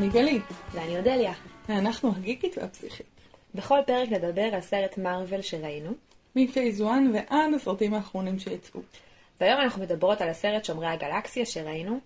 [0.00, 0.40] אני גלי,
[0.72, 1.32] ואני אודליה.
[1.68, 3.06] ואנחנו הגיקית והפסיכית.
[3.54, 5.90] בכל פרק נדבר על סרט מארוול שראינו,
[6.36, 8.80] מפייס 1 ועד הסרטים האחרונים שיצאו.
[9.40, 11.98] והיום אנחנו מדברות על הסרט שומרי הגלקסיה שראינו,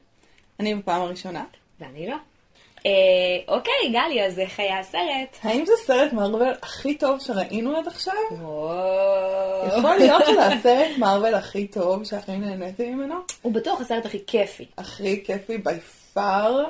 [0.61, 1.45] אני בפעם הראשונה.
[1.81, 2.17] ואני לא.
[2.87, 2.91] אה,
[3.49, 5.39] אוקיי, גלי, אז איך היה הסרט?
[5.43, 8.15] האם זה סרט מארוול הכי טוב שראינו עד עכשיו?
[8.31, 9.79] וואו.
[9.79, 13.15] יכול להיות שזה הסרט מארוול הכי טוב שהכי נהניתי ממנו.
[13.43, 14.67] הוא בטוח הסרט הכי כיפי.
[14.79, 15.81] הכי כיפי בי
[16.15, 16.65] פאר,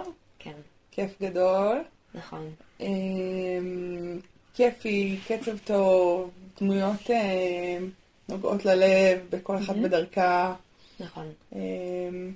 [0.94, 1.78] כיף גדול.
[2.14, 2.50] נכון.
[2.80, 4.18] אמ,
[4.54, 6.30] כיפי, קצב טוב,
[6.60, 7.90] דמויות אמ,
[8.28, 10.54] נוגעות ללב, בכל אחת בדרכה.
[11.00, 11.32] נכון.
[11.52, 12.32] אמ,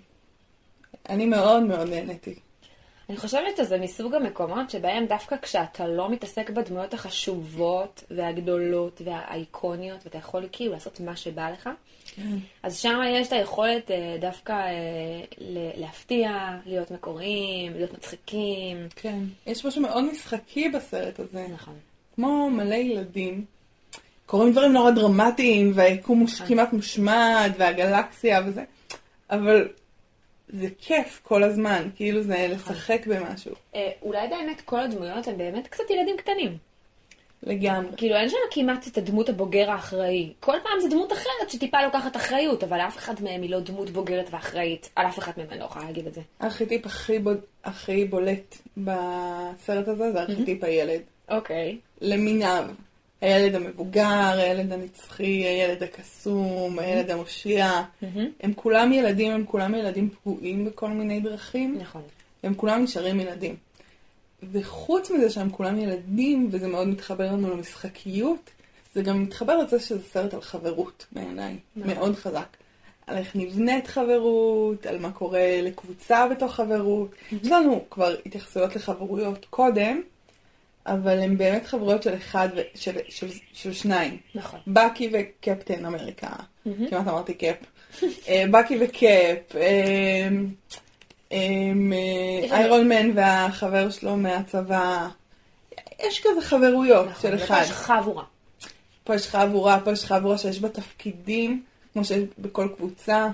[1.09, 2.35] אני מאוד מאוד נהניתי.
[3.09, 10.19] אני חושבת שזה מסוג המקומות שבהם דווקא כשאתה לא מתעסק בדמויות החשובות והגדולות והאיקוניות, ואתה
[10.19, 11.69] יכול כאילו לעשות מה שבא לך,
[12.63, 15.21] אז שם יש את היכולת אה, דווקא אה,
[15.77, 18.89] להפתיע, להיות מקוריים, להיות מצחיקים.
[18.97, 19.19] כן.
[19.47, 21.47] יש משהו מאוד משחקי בסרט הזה.
[21.53, 21.75] נכון.
[22.15, 23.45] כמו מלא ילדים.
[24.27, 26.41] קורים דברים נורא דרמטיים, והיקום מוש...
[26.41, 28.65] כמעט מושמד, והגלקסיה וזה,
[29.31, 29.69] אבל
[30.49, 33.55] זה כיף כל הזמן, כאילו זה לשחק במשהו.
[33.75, 36.59] אה, אולי באמת כל הדמויות הם באמת קצת ילדים קטנים.
[37.43, 37.97] לגמרי.
[37.97, 40.33] כאילו אין שם כמעט את הדמות הבוגר האחראי.
[40.41, 43.91] כל פעם זו דמות אחרת שטיפה לוקחת אחריות, אבל אף אחד מהם היא לא דמות
[43.91, 44.91] בוגרת ואחראית.
[44.97, 46.21] על אף אחד מהם אני לא יכולה להגיד את זה.
[46.41, 47.39] הארכיטיפ הכי, בוד...
[47.65, 51.01] הכי בולט בסרט הזה זה ארכיטיפ הילד.
[51.29, 51.79] אוקיי.
[52.01, 52.65] למיניו.
[53.21, 57.83] הילד המבוגר, הילד הנצחי, הילד הקסום, הילד המושיע.
[58.41, 61.79] הם כולם ילדים, הם כולם ילדים פגועים בכל מיני דרכים.
[61.81, 62.03] נכון.
[62.43, 63.57] הם כולם נשארים ילדים.
[64.53, 68.51] וחוץ מזה שהם כולם ילדים, וזה מאוד מתחבר לנו למשחקיות,
[68.95, 71.95] זה גם מתחבר לזה שזה סרט על חברות בעיניי, נכון.
[71.95, 72.57] מאוד חזק.
[73.07, 77.11] על איך נבנית חברות, על מה קורה לקבוצה בתוך חברות.
[77.43, 80.03] יש לנו כבר התייחסויות לחברויות קודם,
[80.87, 84.17] אבל הן באמת חברויות של אחד, ו- של, של, של שניים.
[84.35, 84.61] נכון.
[84.67, 86.29] בקי וקפטן אמריקה,
[86.65, 87.57] כמעט אמרתי קאפ.
[88.29, 89.57] אה, בקי וקאפ,
[91.33, 95.09] אה, אמ, אה, איירון מן והחבר שלו מהצבא.
[96.07, 97.31] יש כזה חברויות נכון.
[97.31, 97.63] של ופה אחד.
[97.65, 98.25] יש חבורה.
[99.05, 101.63] פה יש חבורה, פה יש חבורה שיש בה תפקידים,
[101.93, 103.29] כמו שיש בכל קבוצה.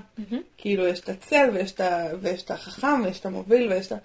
[0.57, 1.71] כאילו יש את הצל ויש
[2.41, 3.95] את, החכם ויש את המוביל ויש את ה...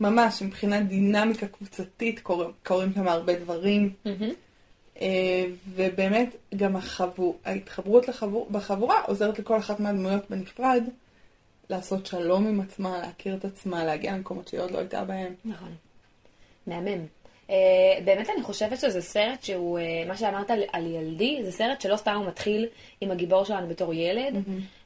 [0.00, 2.20] ממש, מבחינת דינמיקה קבוצתית
[2.62, 3.92] קורים, שם הרבה דברים.
[5.00, 5.44] אה,
[5.74, 10.82] ובאמת גם החבור, ההתחברות לחבור, בחבורה עוזרת לכל אחת מהדמויות בנפרד
[11.70, 15.34] לעשות שלום עם עצמה, להכיר את עצמה, להגיע למקומות שהיא עוד לא הייתה בהם.
[15.44, 15.74] נכון.
[16.66, 17.06] מהמם.
[17.46, 17.50] Uh,
[18.04, 21.96] באמת אני חושבת שזה סרט שהוא, uh, מה שאמרת על, על ילדי, זה סרט שלא
[21.96, 22.66] סתם הוא מתחיל
[23.00, 24.34] עם הגיבור שלנו בתור ילד,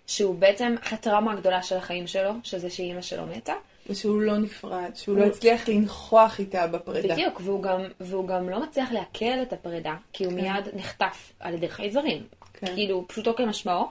[0.07, 3.55] שהוא בעצם הטראומה הגדולה של החיים שלו, שזה שאימא שלו מתה.
[3.87, 7.15] ושהוא לא נפרד, שהוא לא הצליח לנכוח איתה בפרידה.
[7.15, 11.55] בדיוק, והוא גם, והוא גם לא מצליח לעכל את הפרידה, כי הוא מיד נחטף על
[11.55, 12.23] ידי חייזרים.
[12.55, 12.75] כן.
[12.75, 13.85] כאילו, פשוטו כמשמעו.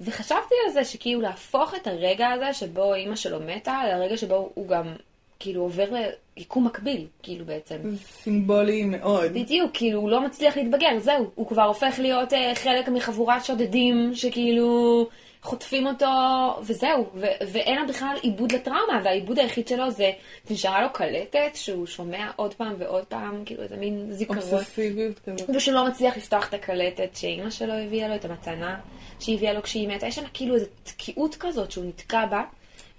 [0.00, 4.68] וחשבתי על זה שכאילו להפוך את הרגע הזה שבו אימא שלו מתה, לרגע שבו הוא
[4.68, 4.94] גם
[5.40, 5.84] כאילו עובר
[6.36, 7.76] ליקום מקביל, כאילו בעצם.
[7.96, 9.32] סימבולי מאוד.
[9.32, 14.10] בדיוק, כאילו הוא לא מצליח להתבגר, זהו, הוא כבר הופך להיות אה, חלק מחבורת שודדים
[14.14, 15.08] שכאילו
[15.48, 16.06] חוטפים אותו,
[16.62, 20.10] וזהו, ו- ואין לו בכלל עיבוד לטראומה, והעיבוד היחיד שלו זה,
[20.50, 24.38] נשארה לו קלטת שהוא שומע עוד פעם ועוד פעם, כאילו איזה מין זיכרון.
[24.38, 25.50] אובססיביות כזאת.
[25.56, 28.80] ושהוא לא מצליח לפתוח את הקלטת שאימא שלו הביאה לו, את המתנה
[29.20, 30.06] שהיא הביאה לו כשהיא מתה.
[30.06, 32.42] יש שם כאילו איזו תקיעות כזאת שהוא נתקע בה.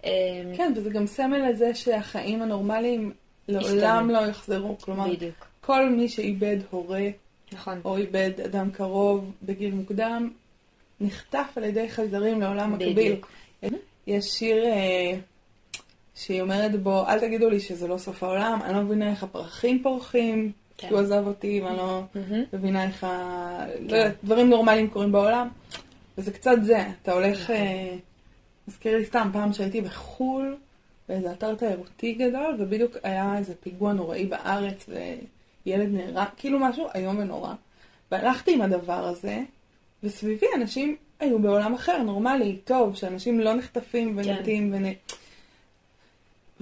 [0.05, 0.11] אה,
[0.57, 3.13] כן, וזה גם סמל לזה שהחיים הנורמליים
[3.47, 4.09] לעולם.
[4.09, 4.77] לא יחזרו.
[4.81, 5.45] כלומר, בדיוק.
[5.61, 7.07] כל מי שאיבד הורה
[7.51, 7.81] נכון.
[7.85, 10.29] או איבד אדם קרוב בגיל מוקדם,
[11.01, 13.15] נחטף על ידי חייזרים לעולם מקביל.
[14.07, 15.13] יש שיר אה,
[16.15, 19.83] שהיא אומרת בו, אל תגידו לי שזה לא סוף העולם, אני לא מבינה איך הפרחים
[19.83, 20.87] פורחים, כן.
[20.87, 22.01] כי הוא עזב אותי ואני לא.
[22.53, 23.65] מבינה איך ה...
[23.79, 24.11] לא כן.
[24.23, 25.47] דברים נורמליים קורים בעולם.
[26.17, 27.55] וזה קצת זה, אתה הולך, נכון.
[27.55, 27.95] אה,
[28.67, 30.57] מזכיר לי סתם פעם שהייתי בחו"ל,
[31.09, 34.89] באיזה אתר תיירותי גדול, ובדיוק היה איזה פיגוע נוראי בארץ,
[35.65, 37.53] וילד נהרג, כאילו משהו איום ונורא.
[38.11, 39.39] והלכתי עם הדבר הזה,
[40.03, 44.29] וסביבי אנשים היו בעולם אחר, נורמלי, טוב, שאנשים לא נחטפים כן.
[44.29, 44.93] ומתים ונ...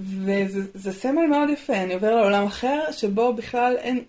[0.00, 4.04] וזה זה סמל מאוד יפה, אני עובר לעולם אחר, שבו בכלל אין...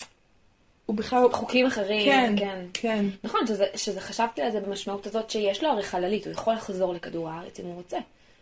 [0.85, 1.31] הוא בכלל...
[1.31, 2.65] חוקים אחרים, כן, כן.
[2.73, 3.05] כן.
[3.23, 6.93] נכון, שזה, שזה חשבתי על זה במשמעות הזאת שיש לו הרי חללית, הוא יכול לחזור
[6.93, 7.97] לכדור הארץ אם הוא רוצה.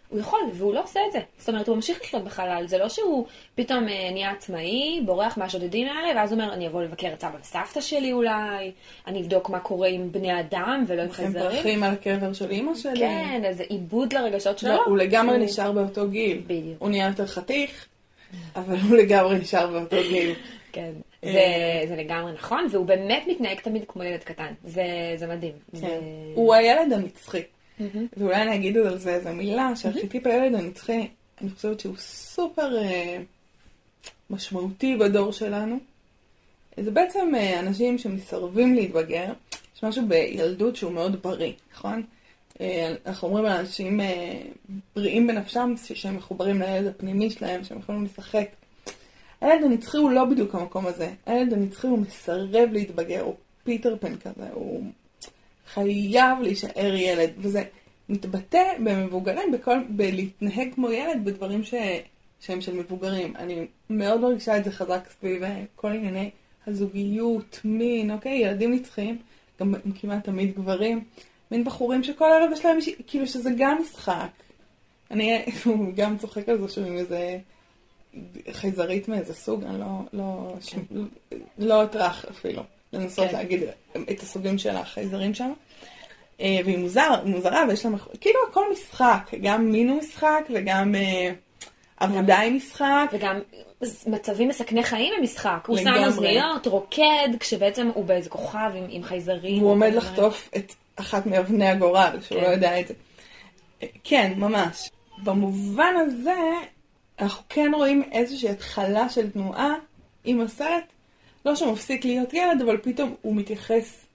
[0.09, 1.19] הוא יכול, והוא לא עושה את זה.
[1.37, 3.25] זאת אומרת, הוא ממשיך לחיות בחלל, זה לא שהוא
[3.55, 7.81] פתאום אה, נהיה עצמאי, בורח מהשודדים האלה, ואז אומר, אני אבוא לבקר את סבא וסבתא
[7.81, 8.71] שלי אולי,
[9.07, 11.49] אני אבדוק מה קורה עם בני אדם ולא עם הם חייזרים.
[11.49, 12.99] פרחים על הקבר של אימא שלי.
[12.99, 14.69] כן, איזה עיבוד לרגשות שלו.
[14.69, 16.41] לא, הוא לגמרי הוא- נשאר באותו גיל.
[16.47, 16.75] בדיוק.
[16.79, 17.85] הוא נהיה יותר חתיך,
[18.55, 20.33] אבל הוא לגמרי נשאר באותו גיל.
[20.73, 20.91] כן,
[21.23, 21.31] אה.
[21.31, 21.41] זה,
[21.89, 24.53] זה לגמרי נכון, והוא באמת מתנהג תמיד כמו ילד קטן.
[24.63, 24.83] זה,
[25.15, 25.53] זה מדהים.
[25.71, 25.77] כן.
[25.77, 25.99] זה...
[26.35, 27.41] הוא הילד הנצחי.
[27.79, 28.07] מהמם.
[28.17, 31.07] ואולי אני אגיד על זה איזה מילה, שארכיטיפ הילד הנצחי,
[31.41, 33.21] אני חושבת שהוא סופר אה,
[34.29, 35.77] משמעותי בדור שלנו.
[36.77, 39.33] זה בעצם אה, אנשים שמסרבים להתבגר.
[39.75, 42.03] יש משהו בילדות שהוא מאוד בריא, נכון?
[42.61, 43.99] אה, אנחנו אומרים על אנשים
[44.95, 48.47] בריאים בנפשם, שהם מחוברים לילד הפנימי שלהם, שהם יכולים לשחק.
[49.41, 51.13] הילד הנצחי הוא לא בדיוק המקום הזה.
[51.25, 54.83] הילד הנצחי הוא מסרב להתבגר, הוא פיטר פן כזה, הוא
[55.73, 57.63] חייב להישאר ילד, וזה
[58.09, 61.73] מתבטא במבוגרים, בכל, בלהתנהג כמו ילד בדברים ש,
[62.39, 63.35] שהם של מבוגרים.
[63.35, 65.41] אני מאוד מרגישה את זה חזק סביב
[65.75, 66.29] כל ענייני
[66.67, 68.37] הזוגיות, מין, אוקיי?
[68.37, 69.17] ילדים נצחיים,
[69.59, 71.03] גם כמעט תמיד גברים,
[71.51, 72.77] מין בחורים שכל ערב יש להם,
[73.07, 74.29] כאילו שזה גם משחק.
[75.11, 75.45] אני
[75.97, 77.37] גם צוחק על זה שהוא עם איזה
[78.51, 80.75] חייזרית מאיזה סוג, אני לא, לא, ש...
[81.57, 83.35] לא אטרח אפילו לנסות כן.
[83.35, 83.63] להגיד
[84.11, 85.53] את הסוגים של החייזרים שם.
[86.41, 87.91] אה, והיא מוזר, מוזרה, ויש לה,
[88.21, 91.31] כאילו הכל משחק, גם מין הוא משחק וגם אה,
[91.97, 93.09] עבודה היא משחק.
[93.11, 93.39] וגם
[94.07, 95.63] מצבים מסכני חיים במשחק.
[95.67, 95.93] הוא שם.
[96.05, 99.61] אוזניות, רוקד, כשבעצם הוא באיזה כוכב עם, עם חייזרים.
[99.61, 102.45] הוא עומד לחטוף את אחת מאבני הגורל, שהוא כן.
[102.45, 102.93] לא יודע את זה.
[104.03, 104.89] כן, ממש.
[105.23, 106.39] במובן הזה,
[107.19, 109.73] אנחנו כן רואים איזושהי התחלה של תנועה
[110.23, 110.83] עם הסרט,
[111.47, 114.05] לא שמפסיק להיות ילד, אבל פתאום הוא מתייחס,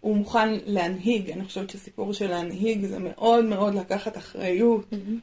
[0.00, 1.30] הוא מוכן להנהיג.
[1.30, 4.92] אני חושבת שסיפור של להנהיג זה מאוד מאוד לקחת אחריות.
[4.92, 5.18] מהמם.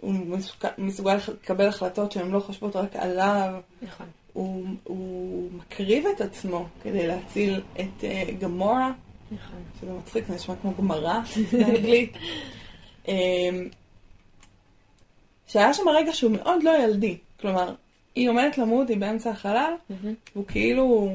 [0.00, 3.60] הוא מסוג- מסוגל לקבל החלטות שהן לא חושבות רק עליו.
[3.82, 4.06] נכון.
[4.32, 8.92] הוא, הוא מקריב את עצמו כדי להציל את uh, גמורה.
[9.32, 9.58] נכון.
[9.80, 11.18] שזה מצחיק, זה נשמע כמו גמרא
[11.52, 12.12] באנגלית.
[13.08, 13.68] אמ,
[15.46, 17.16] שהיה שם רגע שהוא מאוד לא ילדי.
[17.40, 17.74] כלומר,
[18.14, 19.72] היא עומדת למות, היא באמצע החלל.
[19.90, 21.10] והוא כאילו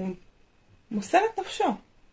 [0.91, 1.63] מוסר את נפשו,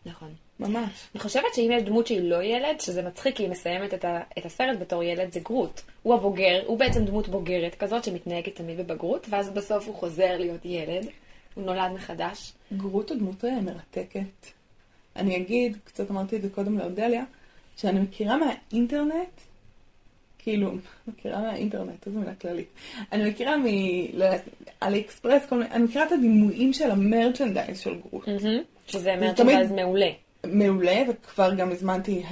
[0.07, 0.35] נכון.
[0.61, 0.91] ממש.
[1.15, 4.21] אני חושבת שאם יש דמות שהיא לא ילד, שזה מצחיק כי היא מסיימת את, ה,
[4.39, 5.81] את הסרט בתור ילד, זה גרוט.
[6.03, 10.61] הוא הבוגר, הוא בעצם דמות בוגרת כזאת שמתנהגת תמיד בבגרות, ואז בסוף הוא חוזר להיות
[10.65, 11.07] ילד.
[11.55, 12.53] הוא נולד מחדש.
[12.77, 14.47] גרוט הוא דמות אה, מרתקת.
[15.17, 17.25] אני אגיד, קצת אמרתי את זה קודם לאודליה,
[17.77, 19.41] שאני מכירה מהאינטרנט,
[20.43, 20.71] כאילו,
[21.09, 22.69] מכירה מהאינטרנט, איזו מילה כללית.
[23.13, 28.29] אני מכירה מאלי אקספרס, כל מיני, אני מכירה את הדימויים של ה merchandise של גרוט.
[28.87, 30.11] שזה merchandise מעולה.
[30.47, 32.23] מעולה, וכבר גם הזמנתי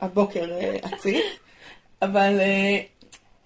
[0.00, 1.24] הבוקר אה, עציץ,
[2.02, 2.80] אבל אה,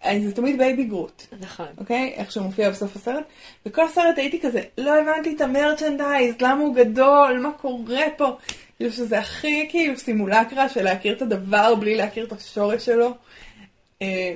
[0.04, 1.22] אה, זה תמיד baby גרוט.
[1.40, 1.66] נכון.
[1.78, 2.12] אוקיי?
[2.16, 3.24] איך שהוא מופיע בסוף הסרט.
[3.66, 8.36] וכל הסרט הייתי כזה, לא הבנתי את המרצ'נדייז, למה הוא גדול, מה קורה פה?
[8.76, 13.14] כאילו שזה הכי כאילו סימולקרה של להכיר את הדבר בלי להכיר את השורש שלו,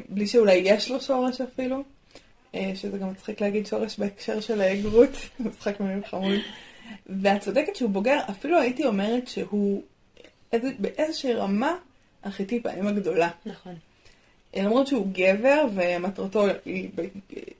[0.08, 1.82] בלי שאולי יש לו שורש אפילו,
[2.54, 5.10] אה, שזה גם מצחיק להגיד שורש בהקשר של אה, גרוט,
[5.40, 6.38] משחק מילים חמוד.
[7.06, 9.82] ואת צודקת שהוא בוגר, אפילו הייתי אומרת שהוא
[10.52, 11.76] איזה, באיזושהי רמה
[12.26, 13.28] ארכיטיפ האם הגדולה.
[13.46, 13.74] נכון.
[14.56, 16.90] למרות שהוא גבר ומטרתו היא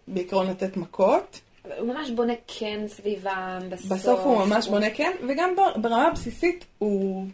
[0.08, 1.40] בעיקרון לתת מכות,
[1.78, 3.92] הוא ממש בונה קן סביבם בסוף.
[3.92, 7.26] בסוף הוא ממש בונה כן, וגם ברמה הבסיסית הוא,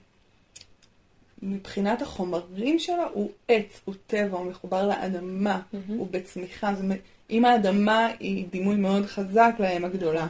[1.43, 5.99] מבחינת החומרים שלו, הוא עץ, הוא טבע, הוא מחובר לאדמה, מהמם.
[5.99, 6.99] הוא בצמיחה, זאת אומרת,
[7.31, 10.27] אם האדמה היא דימוי מאוד חזק לאם הגדולה.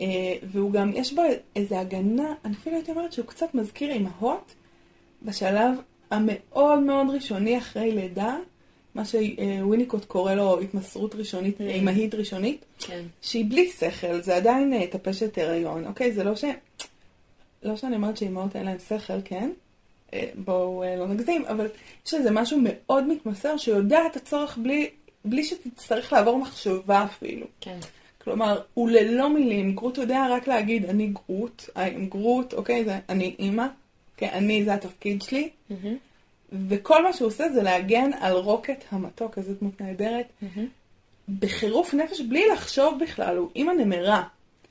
[0.00, 0.06] אה,
[0.42, 1.22] והוא גם, יש בו
[1.56, 4.54] איזו הגנה, אני אפילו הייתי אומרת שהוא קצת מזכיר אימהות,
[5.22, 5.74] בשלב
[6.10, 8.36] המאוד מאוד ראשוני אחרי לידה,
[8.94, 11.62] מה שוויניקוט קורא לו התמסרות ראשונית, Mm.
[11.62, 13.02] אימהית ראשונית, כן.
[13.22, 16.12] שהיא בלי שכל, זה עדיין אה, טפשת הריון, אוקיי?
[16.12, 16.44] זה לא ש...
[17.62, 19.50] לא שאני אומרת שאימהות אין להן שכל, כן?
[20.14, 21.66] אה, בואו אה, לא נגזים, אבל
[22.06, 24.90] יש איזה משהו מאוד מתמסר שיודע את הצורך בלי,
[25.24, 27.46] בלי שתצטרך לעבור מחשבה אפילו.
[27.60, 27.78] כן.
[28.24, 32.84] כלומר, הוא ללא מילים, גרוט יודע רק להגיד, אני גרוט, I am גרוט, אוקיי?
[32.84, 33.66] זה, אני אימא,
[34.14, 34.30] אוקיי?
[34.30, 35.48] אני, זה התפקיד שלי.
[35.70, 35.96] מהמם.
[36.68, 40.68] וכל מה שהוא עושה זה להגן על רוקט המתוק, איזה דמות נהדרת, מהמם.
[41.38, 44.22] בחירוף נפש, בלי לחשוב בכלל, הוא אימא נמרה.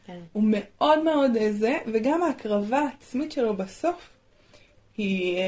[0.08, 0.20] כן.
[0.34, 4.10] הוא מאוד מאוד אה, זה, וגם ההקרבה העצמית שלו בסוף,
[4.98, 5.44] היא, אה,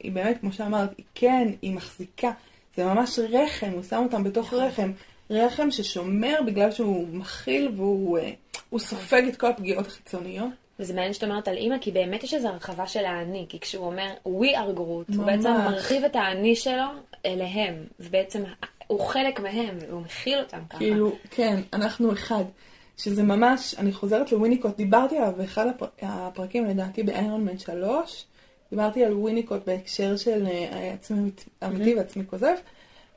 [0.00, 2.30] היא באמת, כמו שאמרת, היא כן, היא מחזיקה.
[2.76, 4.64] זה ממש רחם, הוא שם אותם בתוך נכון.
[4.64, 4.92] רחם.
[5.30, 8.30] רחם ששומר בגלל שהוא מכיל והוא אה,
[8.70, 10.50] הוא סופג את כל הפגיעות החיצוניות.
[10.80, 13.86] וזה מעניין שאת אומרת על אימא, כי באמת יש איזו הרחבה של האני, כי כשהוא
[13.86, 15.24] אומר we are גרוט, הוא.
[15.26, 16.86] בעצם מרחיב את האני שלו
[17.26, 18.42] אליהם, ובעצם
[18.86, 20.78] הוא חלק מהם, והוא מכיל אותם ככה.
[20.78, 22.44] כאילו, כן, אנחנו אחד.
[22.96, 28.26] שזה ממש, אני חוזרת לוויניקוט, דיברתי עליו באחד הפר, הפרקים, לדעתי באיירון מן 3,
[28.70, 31.30] דיברתי על וויניקוט בהקשר של אה, עצמי
[31.64, 32.54] אמיתי ועצמי כוזב,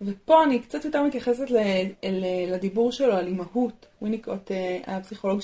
[0.02, 1.58] ופה אני קצת יותר מתייחסת ל,
[2.04, 3.86] ל, לדיבור שלו על אימהות.
[4.02, 5.40] וויניקוט אה, היה פסיכולוג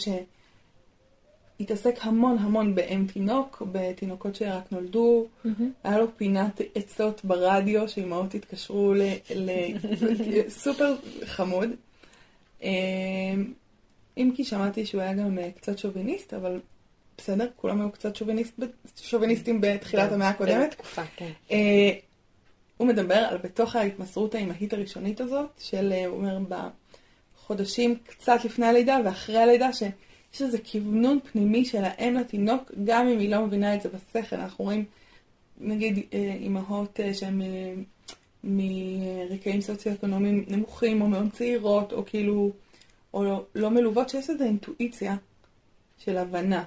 [1.58, 5.26] שהתעסק המון המון באם תינוק, בתינוקות שרק נולדו.
[5.46, 5.50] Mm-hmm.
[5.84, 9.02] היה לו פינת עצות ברדיו שאימהות התקשרו ל...
[9.36, 9.52] ל...
[10.64, 11.70] סופר חמוד.
[12.64, 12.70] אה,
[14.18, 16.60] אם כי שמעתי שהוא היה גם אה, קצת שוביניסט, אבל
[17.20, 18.60] בסדר, כולם היו קצת שוביניסט,
[18.96, 20.70] שוביניסטים בתחילת המאה הקודמת.
[20.70, 21.32] בתקופה, כן.
[21.52, 21.92] אה,
[22.78, 26.40] הוא מדבר על בתוך ההתמסרות האימהית הראשונית הזאת, של, אה, הוא אומר,
[27.38, 33.20] בחודשים קצת לפני הלידה ואחרי הלידה, שיש איזה כוונון פנימי של האם לתינוק, גם אם
[33.20, 34.36] היא לא מבינה את זה בשכל.
[34.36, 34.86] אנחנו רואים,
[35.58, 37.42] נגיד, אה, אימהות שהן
[38.44, 42.52] מרקעים סוציו-אקונומיים נמוכים, או מאוד צעירות, או כאילו,
[43.14, 45.16] או לא, לא מלוות, שיש איזו אינטואיציה
[45.98, 46.64] של הבנה.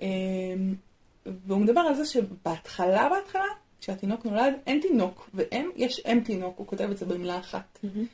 [0.00, 0.74] אמ,
[1.26, 3.44] והוא מדבר על זה שבהתחלה, בהתחלה,
[3.80, 7.78] כשהתינוק נולד, אין תינוק, ואם, יש אם תינוק, הוא כותב את זה במילה אחת.
[7.82, 8.06] מהמם.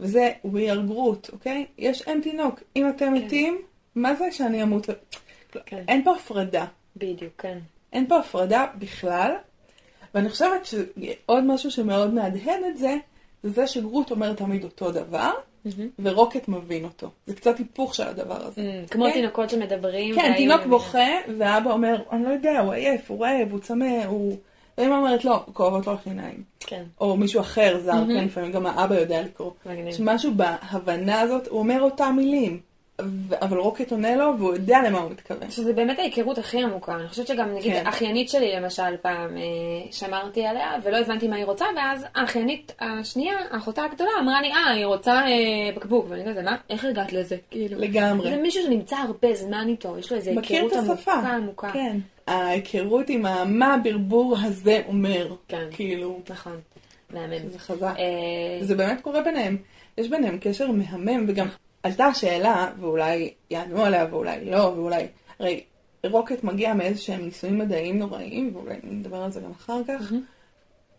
[0.00, 1.66] וזה we are Groot, אוקיי?
[1.78, 2.60] יש אם תינוק.
[2.76, 3.14] אם אתם כן.
[3.14, 3.62] מתים,
[3.94, 4.88] מה זה שאני אמות?
[4.88, 4.92] ו-
[5.66, 5.84] כן.
[5.88, 6.66] אין פה הפרדה.
[6.96, 7.58] בדיוק, כן.
[7.92, 9.34] אין פה הפרדה בכלל.
[10.14, 12.96] ואני חושבת שעוד משהו שמאוד מהדהד את זה,
[13.42, 15.32] זה זה שגרוט אומר תמיד אותו דבר.
[15.98, 17.10] ורוקט מבין אותו.
[17.26, 18.60] זה קצת היפוך של הדבר הזה.
[18.60, 19.12] Mm, כמו כן.
[19.12, 20.14] תינוקות שמדברים.
[20.14, 20.60] כן, תינוק.
[20.66, 24.36] בוכה, ואבא אומר, אני לא יודע, הוא עייף, הוא רעב, הוא צמא, הוא...
[24.78, 26.42] ואמא אומרת, לא, כואבות לו השיניים.
[26.60, 27.92] כן, או מישהו אחר זר.
[27.92, 29.50] כן, לפעמים גם האבא יודע לקרוא.
[29.66, 29.88] מגניב.
[29.88, 32.60] יש משהו בהבנה הזאת, הוא אומר אותם מילים,
[33.42, 35.50] אבל רוקט עונה לו, והוא יודע למה הוא מתכוון.
[35.50, 36.94] שזה באמת ההיכרות הכי עמוקה.
[36.94, 37.86] אני חושבת שגם, נגיד, כן.
[37.86, 39.42] אחיינית שלי, למשל, פעם אה,
[39.92, 44.70] שמרתי עליה, ולא הבנתי מה היא רוצה, ואז האחיינית השנייה, האחותה הגדולה, אמרה לי, אה,
[44.70, 45.28] היא רוצה אה,
[45.76, 46.06] בקבוק.
[46.08, 46.56] ואני כזה, מה?
[46.70, 47.36] איך הגעת לזה?
[47.50, 47.78] כאילו.
[47.78, 48.30] לגמרי.
[48.30, 50.72] זה מישהו שנמצא הרבה זמן איתו, יש לו איזו היכרות.
[50.72, 51.70] עמוקה עמוקה.
[51.72, 51.96] כן.
[52.26, 55.34] ההיכרות עם ה- מה הברבור הזה אומר.
[55.48, 55.64] כן.
[55.70, 56.56] כאילו, נכון,
[57.10, 57.48] מהמם.
[57.48, 57.94] זה חזק.
[57.98, 58.04] אה,
[58.64, 59.56] זה באמת קורה ביניהם.
[59.98, 61.46] יש ביניהם קשר מהמם, וגם
[61.82, 65.06] עלתה השאלה, ואולי יענו עליה ואולי לא, ואולי...
[65.38, 65.64] הרי
[66.06, 70.12] רוקט מגיע מאיזה שהם ניסויים מדעיים נוראים, ואולי נדבר על זה גם אחר כך.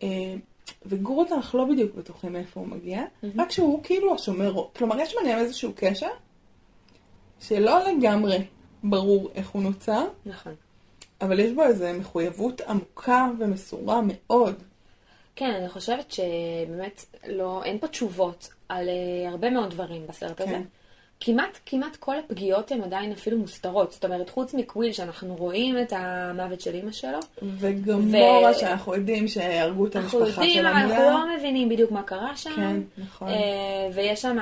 [0.02, 0.34] אה,
[0.86, 3.02] וגרוט אנחנו לא בדיוק בטוחים מאיפה הוא מגיע.
[3.36, 6.10] רק שהוא כאילו השומר, כלומר יש ביניהם איזשהו קשר,
[7.40, 8.38] שלא לגמרי
[8.84, 10.54] ברור איך הוא נוצר, נכון.
[11.20, 14.62] אבל יש בו איזו מחויבות עמוקה ומסורה מאוד.
[15.36, 20.50] כן, אני חושבת שבאמת לא, אין פה תשובות על uh, הרבה מאוד דברים בסרט הזה.
[20.50, 20.62] כן.
[21.20, 23.92] כמעט, כמעט כל הפגיעות הן עדיין אפילו מוסתרות.
[23.92, 27.18] זאת אומרת, חוץ מקוויל, שאנחנו רואים את המוות של אימא שלו,
[27.58, 31.10] וגמורה ו- שאנחנו יודעים שהרגו את אנחנו המשפחה יודעים, של אנחנו המילה.
[31.10, 32.50] לא מבינים בדיוק מה קרה שם.
[32.56, 33.28] כן, נכון.
[33.28, 33.34] אה,
[33.94, 34.36] ויש שם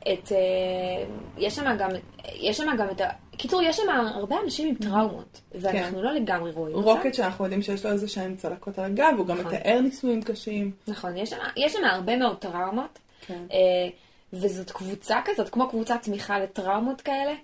[0.00, 0.32] את...
[0.32, 1.04] אה,
[1.38, 1.90] יש שם גם...
[2.34, 3.00] יש שם גם את.
[3.40, 6.88] קיצור, יש שם הרבה אנשים עם טראומות, ואנחנו לא לגמרי רואים אותם.
[6.88, 9.54] רוקט שאנחנו יודעים שיש לו איזה שהם צלקות על הגב, הוא גם נכון.
[9.54, 10.70] מתאר ניסויים קשים.
[10.88, 11.30] נכון, יש
[11.72, 13.42] שם, הרבה מאוד טראומות, כן.
[13.52, 13.88] אה,
[14.32, 17.34] וזאת קבוצה כזאת, כמו קבוצת תמיכה לטראומות כאלה,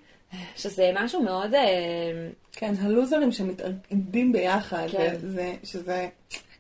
[0.57, 1.55] שזה משהו מאוד...
[1.55, 5.15] אה, כן, הלוזרים שמתאגדים ביחד, כן.
[5.21, 6.09] וזה, שזה,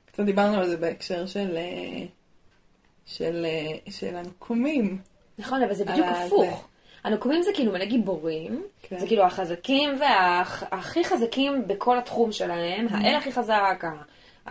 [0.06, 2.06] קצת דיברנו על זה בהקשר של, אה,
[3.06, 3.46] של,
[3.90, 4.98] של הנקומים.
[5.38, 6.06] נכון, אבל זה בדיוק.
[6.06, 6.68] הפוך.
[7.06, 8.98] הנוקמים זה כאילו מלא גיבורים, כן.
[8.98, 14.02] זה כאילו החזקים והכי חזקים בכל התחום שלהם, האל הכי חזק, ה-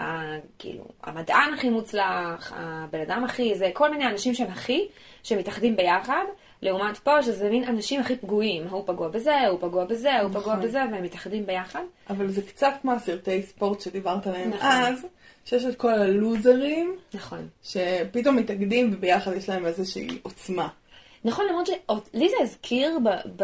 [0.02, 4.88] ה- כאילו, המדען הכי מוצלח, הבן אדם הכי, זה כל מיני אנשים שהם הכי,
[5.24, 6.24] שמתאחדים ביחד,
[6.62, 10.42] לעומת פה שזה מין אנשים הכי פגועים, ההוא פגוע בזה, הוא פגוע בזה, הוא פגוע
[10.42, 10.62] נכון.
[10.62, 11.84] בזה, והם מתאחדים ביחד.
[12.10, 14.68] אבל זה קצת כמו הסרטי ספורט שדיברת עליהם נכון.
[14.72, 15.06] אז,
[15.46, 17.48] שיש את כל הלוזרים, נכון.
[17.64, 20.68] שפתאום מתאגדים וביחד יש להם איזושהי עוצמה.
[21.26, 23.10] נכון, למרות שלי זה הזכיר ב,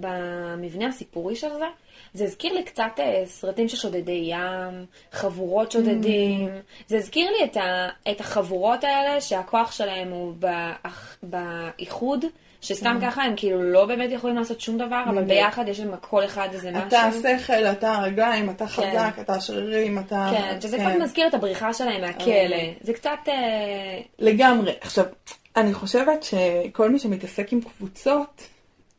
[0.00, 1.64] במבנה הסיפורי של זה,
[2.14, 6.48] זה הזכיר לי קצת אה, סרטים של שודדי ים, חבורות שודדים.
[6.86, 12.24] זה הזכיר לי את, ה, את החבורות האלה שהכוח שלהם הוא באח, באיחוד,
[12.60, 15.28] שסתם ככה הם כאילו לא באמת יכולים לעשות שום דבר, אבל בדיוק.
[15.28, 16.88] ביחד יש להם כל אחד איזה משהו.
[16.88, 20.30] אתה השכל, אתה הרגליים, אתה חזק, אתה השרירים, אתה...
[20.30, 22.32] כן, שזה קצת מזכיר את הבריחה שלהם מהכלא.
[22.32, 22.72] אה.
[22.80, 23.18] זה קצת...
[23.28, 24.72] אה, לגמרי.
[24.80, 25.04] עכשיו,
[25.56, 28.42] אני חושבת שכל מי שמתעסק עם קבוצות,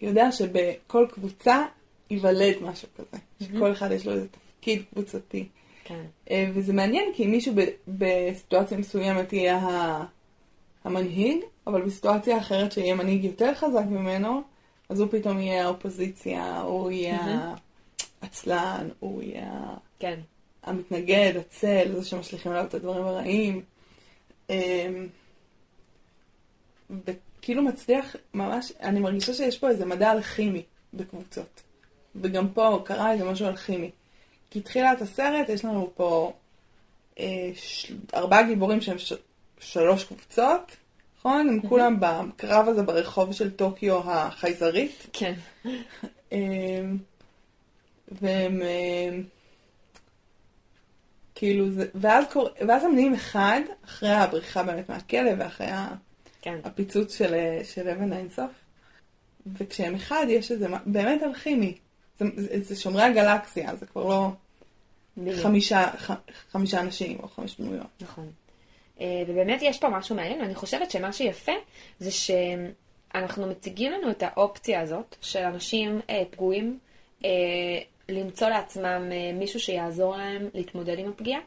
[0.01, 1.65] יודע שבכל קבוצה
[2.10, 3.17] ייוולד משהו כזה.
[3.43, 5.48] שכל אחד יש לו איזה תפקיד קבוצתי.
[5.84, 6.03] כן.
[6.31, 9.60] אה, וזה מעניין כי מישהו ב- בסיטואציה מסוימת יהיה
[10.84, 14.41] המנהיג, אבל בסיטואציה אחרת שיהיה מנהיג יותר חזק ממנו,
[14.89, 17.53] אז הוא פתאום יהיה האופוזיציה, הוא יהיה מהמם.
[18.22, 19.63] העצלן, הוא יהיה
[20.00, 20.20] כן.
[20.63, 23.62] המתנגד, הצל, זה שמשליכים עליו את הדברים הרעים.
[27.06, 31.62] וכאילו מצליח, ממש, אני מרגישה שיש פה איזה מדע אלכימי בקבוצות.
[32.16, 33.92] וגם פה קרה איזה משהו אלכימי.
[34.50, 36.34] כי תחילת הסרט יש לנו פה
[37.20, 37.92] אה, ש...
[38.14, 39.14] ארבעה גיבורים שהם ש...
[39.60, 40.76] שלוש קבוצות,
[41.20, 41.50] נכון?
[41.50, 45.08] הם כולם בקרב הזה ברחוב של טוקיו החייזרית.
[45.14, 45.34] כן.
[46.32, 46.98] אמ,
[48.12, 49.24] והם אמ,
[51.36, 52.50] כאילו זה, ואז, קור...
[52.68, 55.96] ואז הם נהיים אחד, אחרי הבריחה באמת מהכלא ואחרי ה-
[56.42, 56.60] כן.
[56.64, 58.52] הפיצוץ של, של אבן האינסוף.
[59.58, 61.78] וכשהם אחד יש איזה, באמת אלכימי.
[62.20, 64.30] זה, זה, זה שומרי הגלקסיה, זה כבר לא
[65.18, 65.40] בדיוק.
[65.40, 66.12] חמישה, ח,
[66.52, 67.88] חמישה אנשים או חמש דמויות.
[68.02, 68.32] נכון.
[69.02, 71.52] אה, ובאמת יש פה משהו מעניין, ואני חושבת שמה שיפה
[72.00, 76.80] זה שאנחנו מציגים לנו את האופציה הזאת של אנשים אה, פגועים
[77.26, 77.30] אה,
[78.10, 81.40] למצוא לעצמם אה, מישהו שיעזור להם להתמודד עם הפגיעה,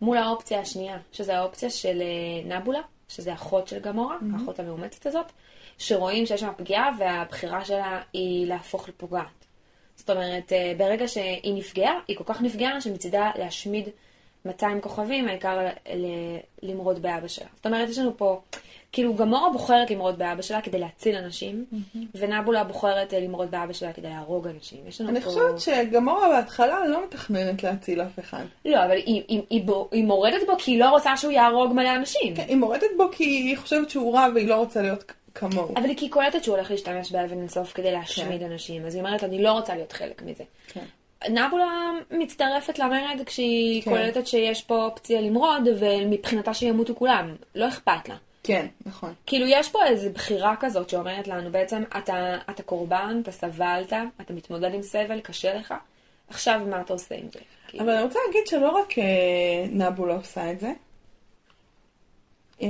[0.00, 5.32] מול האופציה השנייה, שזה האופציה של אה, נבולה, שזה אחות של גמורה, האחות המאומצת הזאת,
[5.78, 9.46] שרואים שיש שם פגיעה והבחירה שלה היא להפוך לפוגעת.
[9.96, 13.88] זאת אומרת, אה, ברגע שהיא נפגעה, היא כל כך נפגעה שמצידה להשמיד
[14.44, 16.38] 200 כוכבים, העיקר ל- ל-
[16.70, 17.46] למרוד באבא שלה.
[17.56, 18.40] זאת אומרת, יש לנו פה,
[18.96, 21.64] כאילו גמורה בוחרת למרוד באבא שלה כדי להציל אנשים,
[22.14, 24.78] ונבולה בוחרת אה, למרוד באבא שלה כדי להרוג אנשים.
[24.88, 25.30] יש לנו אני פה...
[25.30, 28.44] חושבת שגמורה בהתחלה לא מתכננת להציל אף אחד.
[28.64, 31.72] לא, אבל היא, היא, היא, בו, היא מורדת בו כי היא לא רוצה שהוא יהרוג
[31.72, 32.36] מלא אנשים.
[32.36, 35.74] כן, היא מורדת בו כי היא חושבת שהוא רע והיא לא רוצה להיות כמוהו.
[35.76, 39.42] אבל היא קולטת שהוא הולך להשתמש באבן אינסוף כדי להשמיד אנשים, אז היא אומרת, אני
[39.42, 40.44] לא רוצה להיות חלק מזה.
[40.68, 40.84] כן.
[41.28, 43.90] נבולה מצטרפת למרד כשהיא כן.
[43.90, 47.34] קולטת שיש פה אופציה למרוד, ומבחינתה שימותו כולם.
[47.54, 48.16] לא אכפת לה.
[48.46, 49.14] כן, נכון.
[49.26, 54.32] כאילו, יש פה איזו בחירה כזאת שאומרת לנו, בעצם, אתה, אתה קורבן, אתה סבלת, אתה
[54.32, 55.74] מתמודד עם סבל, קשה לך,
[56.28, 57.40] עכשיו מה אתה עושה עם זה?
[57.68, 60.72] כאילו, אבל אני רוצה להגיד שלא רק אה, נבולה עושה את זה,
[62.62, 62.68] אה,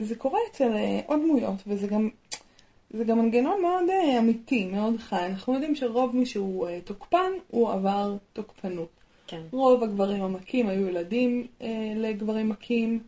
[0.00, 2.08] וזה קורה אצל אה, עוד דמויות, וזה גם,
[2.90, 5.26] זה גם מנגנון מאוד אה, אמיתי, מאוד חי.
[5.26, 8.88] אנחנו יודעים שרוב מי שהוא אה, תוקפן, הוא עבר תוקפנות.
[9.26, 9.40] כן.
[9.52, 13.00] רוב הגברים המכים היו ילדים אה, לגברים מכים,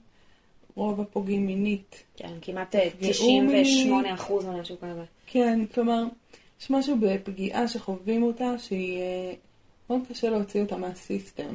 [0.79, 2.05] רוב הפוגעים מינית.
[2.17, 5.05] כן, כמעט אה, נפגעו 98 אחוז או משהו כזה.
[5.27, 6.05] כן, כלומר,
[6.61, 9.33] יש משהו בפגיעה שחווים אותה שהיא אה,
[9.91, 11.55] מאוד קשה להוציא אותה מהסיסטם.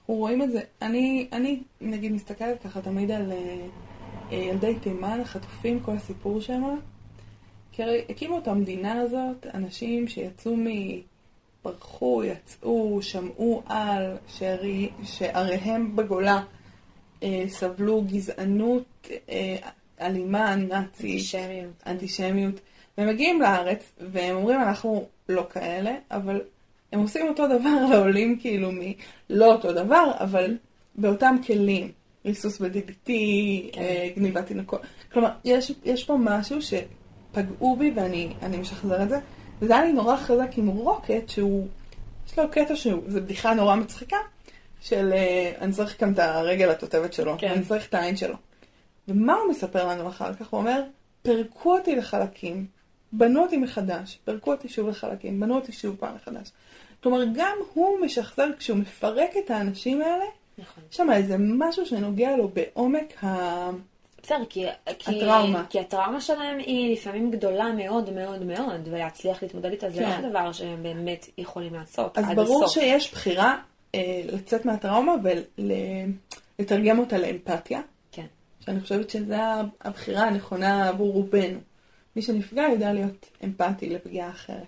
[0.00, 3.66] אנחנו רואים את זה, אני, אני נגיד מסתכלת ככה תמיד על אה,
[4.32, 6.78] אה, ילדי תימן, החטופים, כל הסיפור שם.
[7.72, 10.66] כי הרי הקימו את המדינה הזאת, אנשים שיצאו מ...
[11.64, 16.55] ברחו, יצאו, שמעו על, שערי, שעריהם בגולה אה,
[17.48, 19.56] סבלו גזענות אה,
[20.00, 20.72] אלימה, נאצית.
[20.72, 21.82] אנטישמיות.
[21.86, 22.60] אנטישמיות.
[22.98, 26.40] והם מגיעים לארץ, והם אומרים, אנחנו לא כאלה, אבל
[26.92, 28.78] הם עושים אותו דבר לעולים כאילו מ...
[29.30, 30.56] לא אותו דבר, אבל
[30.94, 31.92] באותם כלים.
[32.26, 33.80] ריסוס ב-DBT, כן.
[33.80, 34.80] אה, גניבת תינוקות.
[35.12, 39.18] כלומר, יש, יש פה משהו שפגעו בי ואני אני משחזר את זה.
[39.62, 41.66] וזה היה לי נורא חזק עם רוקט, שהוא,
[42.26, 44.16] יש לו קטע שהוא, זו בדיחה נורא מצחיקה,
[44.80, 47.48] של אה, אני צריך כאן את הרגל התותבת שלו, כן.
[47.48, 48.34] אני צריך את העין שלו.
[49.08, 50.48] ומה הוא מספר לנו אחר כך?
[50.48, 50.82] הוא אומר,
[51.22, 52.66] פירקו אותי לחלקים,
[53.12, 56.50] בנו אותי מחדש, פירקו אותי שוב לחלקים, בנו אותי שוב פעם מחדש.
[57.02, 60.24] כלומר, גם הוא משחזר, כשהוא מפרק את האנשים האלה,
[60.58, 60.84] נכון.
[60.90, 63.70] שם איזה משהו שנוגע לו בעומק ה...
[64.22, 64.64] בסדר, כי,
[64.98, 65.64] כי, הטראומה.
[65.70, 70.22] כי הטראומה שלהם היא לפעמים גדולה מאוד מאוד מאוד, ולהצליח להתמודד איתה זה כן.
[70.22, 72.74] לא דבר שהם באמת יכולים לעשות אז עד ברור הסוף.
[72.74, 73.56] שיש בחירה
[74.24, 75.12] לצאת מהטראומה
[76.58, 77.80] ולתרגם אותה לאמפתיה,
[78.12, 78.26] כן,
[78.60, 79.34] שאני חושבת שזו
[79.80, 81.58] הבחירה הנכונה עבור רובנו.
[82.16, 84.66] מי שנפגע יודע להיות אמפתי לפגיעה אחרת.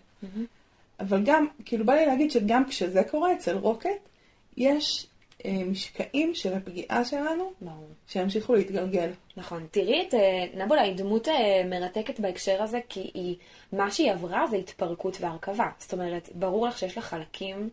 [1.01, 4.09] אבל גם, כאילו בא לי להגיד שגם כשזה קורה אצל רוקט,
[4.57, 5.07] יש
[5.45, 7.88] אה, משקעים של הפגיעה שלנו ברור.
[8.09, 9.11] שימשיכו להתגלגל.
[9.37, 9.67] נכון.
[9.71, 13.37] תראי את אה, נבולה, היא דמות אה, מרתקת בהקשר הזה, כי היא,
[13.73, 15.69] מה שהיא עברה זה התפרקות והרכבה.
[15.79, 17.69] זאת אומרת, ברור לך שיש לה חלקים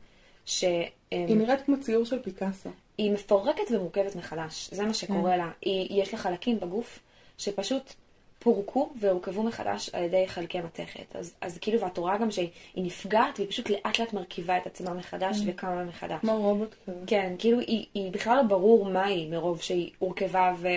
[0.45, 0.63] ש...
[1.11, 2.69] היא נראית כמו ציור של פיקאסו.
[2.97, 5.37] היא מפורקת ומורכבת מחדש, זה מה שקורה כן.
[5.37, 5.51] לה.
[5.61, 6.99] היא, יש לה חלקים בגוף
[7.37, 7.93] שפשוט
[8.39, 11.15] פורקו והורכבו מחדש על ידי חלקי מתכת.
[11.15, 14.67] אז, אז כאילו, ואת רואה גם שהיא היא נפגעת והיא פשוט לאט לאט מרכיבה את
[14.67, 16.21] עצמה מחדש וקמה מחדש.
[16.21, 16.97] כמו רובוט כזה.
[17.07, 20.67] כן, כאילו, היא, היא בכלל לא ברור מה היא מרוב שהיא הורכבה ו...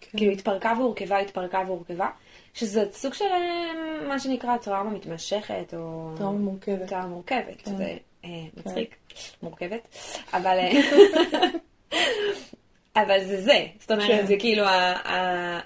[0.00, 0.18] כן.
[0.18, 2.08] כאילו, התפרקה והורכבה, התפרקה והורכבה.
[2.54, 6.10] שזה סוג של אה, מה שנקרא טראומה מתמשכת, או...
[6.18, 6.88] טראומה מורכבת.
[6.88, 7.76] טראומה מורכבת, כן.
[7.76, 7.96] זה
[8.56, 8.96] מצחיק,
[9.42, 9.88] מורכבת,
[10.32, 10.58] אבל...
[10.58, 10.72] אה,
[12.96, 14.26] אבל זה זה, זאת אומרת, כן.
[14.26, 14.64] זה כאילו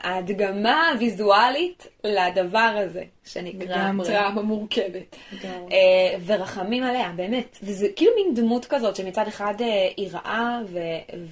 [0.00, 4.06] ההדגמה הוויזואלית לדבר הזה, שנקרא לגמרי.
[4.06, 5.16] טראומה מורכבת.
[5.32, 5.72] לגמרי.
[5.72, 7.58] אה, ורחמים עליה, באמת.
[7.62, 10.78] וזה כאילו מין דמות כזאת שמצד אחד אה, היא רעה, ו-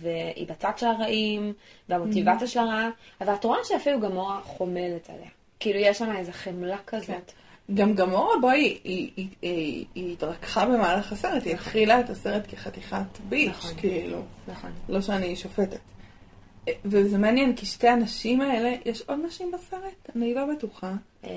[0.00, 1.52] והיא בצד של הרעים,
[1.88, 2.50] והמוטיבציה Mm-hmm.
[2.50, 5.28] שלה רעה, אבל את רואה שאפילו גמורה חומלת עליה.
[5.60, 7.32] כאילו יש שם איזו חמלה כזאת.
[7.74, 12.96] גם גמורה, בואי, היא, היא, היא, היא, התרככה במהלך הסרט, היא התחילה את הסרט כחתיכת
[13.28, 13.70] ביץ', נכון.
[13.76, 14.22] כאילו.
[14.48, 14.70] נכון.
[14.88, 15.78] לא שאני שופטת.
[16.84, 20.10] וזה מעניין, כי שתי הנשים האלה, יש עוד נשים בסרט?
[20.16, 20.92] אני לא בטוחה.
[21.24, 21.30] אה,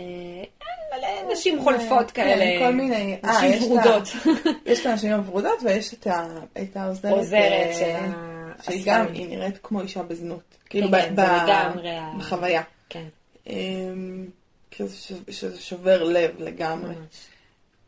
[0.97, 2.65] מלא נשים חולפות כן, כאלה.
[2.67, 3.17] כל מיני.
[3.25, 4.07] אה, נשים יש את ה- ורודות.
[4.71, 6.07] יש את הנשים הוורודות ויש את
[6.77, 7.11] העוזרת.
[7.13, 7.41] עוזרת
[7.81, 8.09] אה,
[8.61, 9.05] שהיא גם.
[9.13, 10.41] היא נראית כמו אישה בזנות.
[10.49, 11.15] כן, כאילו, כן,
[12.17, 12.61] בחוויה.
[12.89, 13.05] כן,
[13.47, 14.25] אמ,
[14.77, 16.95] כזה ש- שזה שובר לב לגמרי.
[16.95, 17.27] ממש.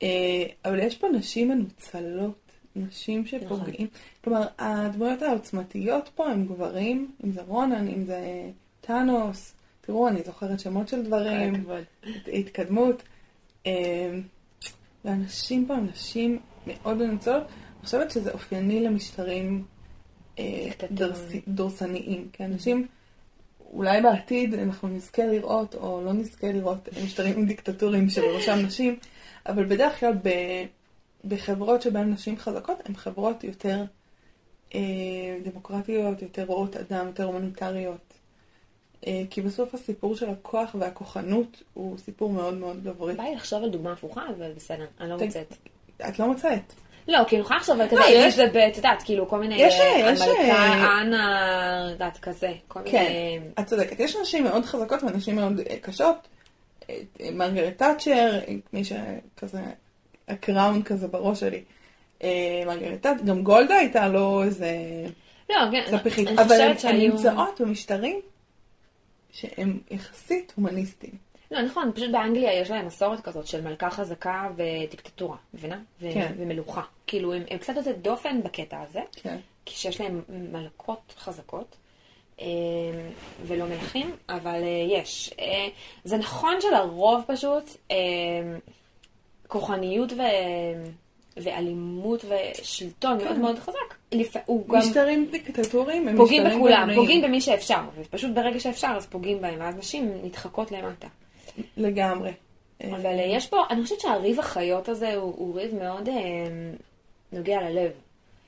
[0.03, 2.39] אה, אבל יש פה נשים מנוצלות,
[2.75, 3.57] נשים נכון.
[3.57, 3.87] שפוגעים.
[4.23, 8.49] כלומר, הדמויות העוצמתיות פה הם גברים, אם זה רונן, אם זה
[8.81, 9.53] טאנוס.
[9.81, 11.65] תראו, אני זוכרת שמות של דברים.
[12.33, 13.03] התקדמות.
[13.65, 14.19] אה,
[15.05, 17.43] והנשים פה הם נשים מאוד מנוצלות.
[17.43, 19.63] אני חושבת שזה אופייני למשטרים
[20.39, 20.69] אה,
[21.47, 22.27] דורסניים.
[22.33, 22.87] כי אנשים,
[23.73, 28.99] אולי בעתיד אנחנו נזכה לראות, או לא נזכה לראות משטרים דיקטטוריים שבראשם נשים,
[29.45, 30.29] אבל בדרך כלל ב,
[31.25, 33.83] בחברות שבהן נשים חזקות, הן חברות יותר
[34.75, 34.79] אה,
[35.43, 38.13] דמוקרטיות, יותר רואות אדם, יותר הומניטריות.
[39.07, 43.15] אה, כי בסוף הסיפור של הכוח והכוחנות הוא סיפור מאוד מאוד גברי.
[43.15, 45.53] בא לי לחשוב על דוגמה הפוכה, אבל בסדר, אני לא ת- מוצאת.
[46.09, 46.73] את לא מוצאת.
[47.07, 49.73] לא, כי אני יכולה לחשוב על כזה לא, אליזבת, את יודעת, כאילו כל מיני, יש,
[49.79, 52.51] אה, יש, המלכה, אה, אנה, את יודעת, כזה,
[52.85, 53.41] כן.
[53.59, 53.99] את צודקת.
[53.99, 56.27] יש נשים מאוד חזקות ונשים מאוד אה, קשות.
[57.33, 58.39] מרגרט תאצ'ר,
[58.73, 59.61] מי שכזה,
[60.27, 61.63] הקראון כזה בראש שלי.
[62.65, 64.67] מרגרט תאצ'ר, גם גולדה הייתה לא איזה
[65.49, 67.11] לא, כן, אני אבל הן חושבת הן שהיו...
[67.11, 68.19] נמצאות במשטרים
[69.31, 71.32] שהם יחסית הומניסטיים.
[71.53, 75.79] לא, נכון, פשוט באנגליה יש להם מסורת כזאת של מלכה חזקה ודיקטטורה, מבינה?
[76.01, 76.33] ו- כן.
[76.37, 76.81] ומלוכה.
[77.07, 79.37] כאילו, הם, הם קצת יוצאת דופן בקטע הזה, כן.
[79.65, 81.75] כי שיש להם מלכות חזקות.
[82.41, 82.45] אה,
[83.45, 85.33] ולא מלכים, אבל אה, יש.
[85.39, 85.67] אה,
[86.03, 87.63] זה נכון שלרוב פשוט
[89.47, 90.21] כוחניות ו...
[91.37, 94.35] ואלימות ושלטון מאוד מאוד חזק, לפ...
[94.45, 96.89] הוא גם משטרים דיקטטוריים הם פוגעים בכולם.
[96.95, 101.07] פוגעים במי שאפשר, ופשוט ברגע שאפשר אז פוגעים בהם, ואז נשים נדחקות למטה.
[101.77, 102.31] לגמרי.
[102.81, 106.13] אבל אה, יש פה, אני חושבת שהריב החיות הזה הוא, הוא ריב מאוד אה,
[107.31, 107.91] נוגע ללב.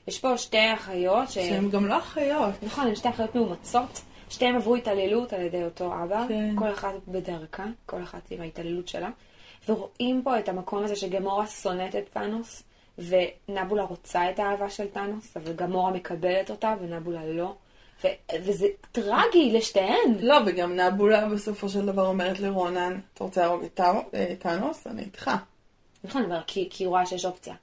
[0.07, 1.33] יש פה שתי אחיות, ש...
[1.33, 2.63] שהן גם לא אחיות.
[2.63, 6.55] נכון, הן שתי אחיות מאומצות, שתיהן עברו התעללות על ידי אותו אבא, כן.
[6.55, 9.09] כל אחת בדרכה, כל אחת עם ההתעללות שלה,
[9.69, 12.63] ורואים פה את המקום הזה שגמורה שונאת את טאנוס,
[12.97, 17.53] ונבולה רוצה את האהבה של טאנוס, אבל גמורה מקבלת אותה ונבולה לא,
[18.03, 18.07] ו-
[18.41, 20.15] וזה טרגי לשתיהן.
[20.19, 23.79] לא, וגם נבולה בסופו של דבר אומרת לרונן, אתה רוצה להרוג את
[24.13, 24.87] אה, טאנוס?
[24.87, 25.31] אני איתך.
[26.03, 27.55] נכון, אבל כי, כי היא רואה שיש אופציה.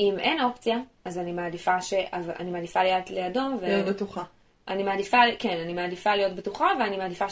[0.00, 1.94] אם אין אופציה, אז אני מעדיפה, ש...
[2.12, 3.66] אני מעדיפה להיות לידו, ו...
[3.66, 4.22] להיות בטוחה.
[4.68, 7.24] אני מעדיפה, כן, אני מעדיפה להיות בטוחה, ואני מעדיפה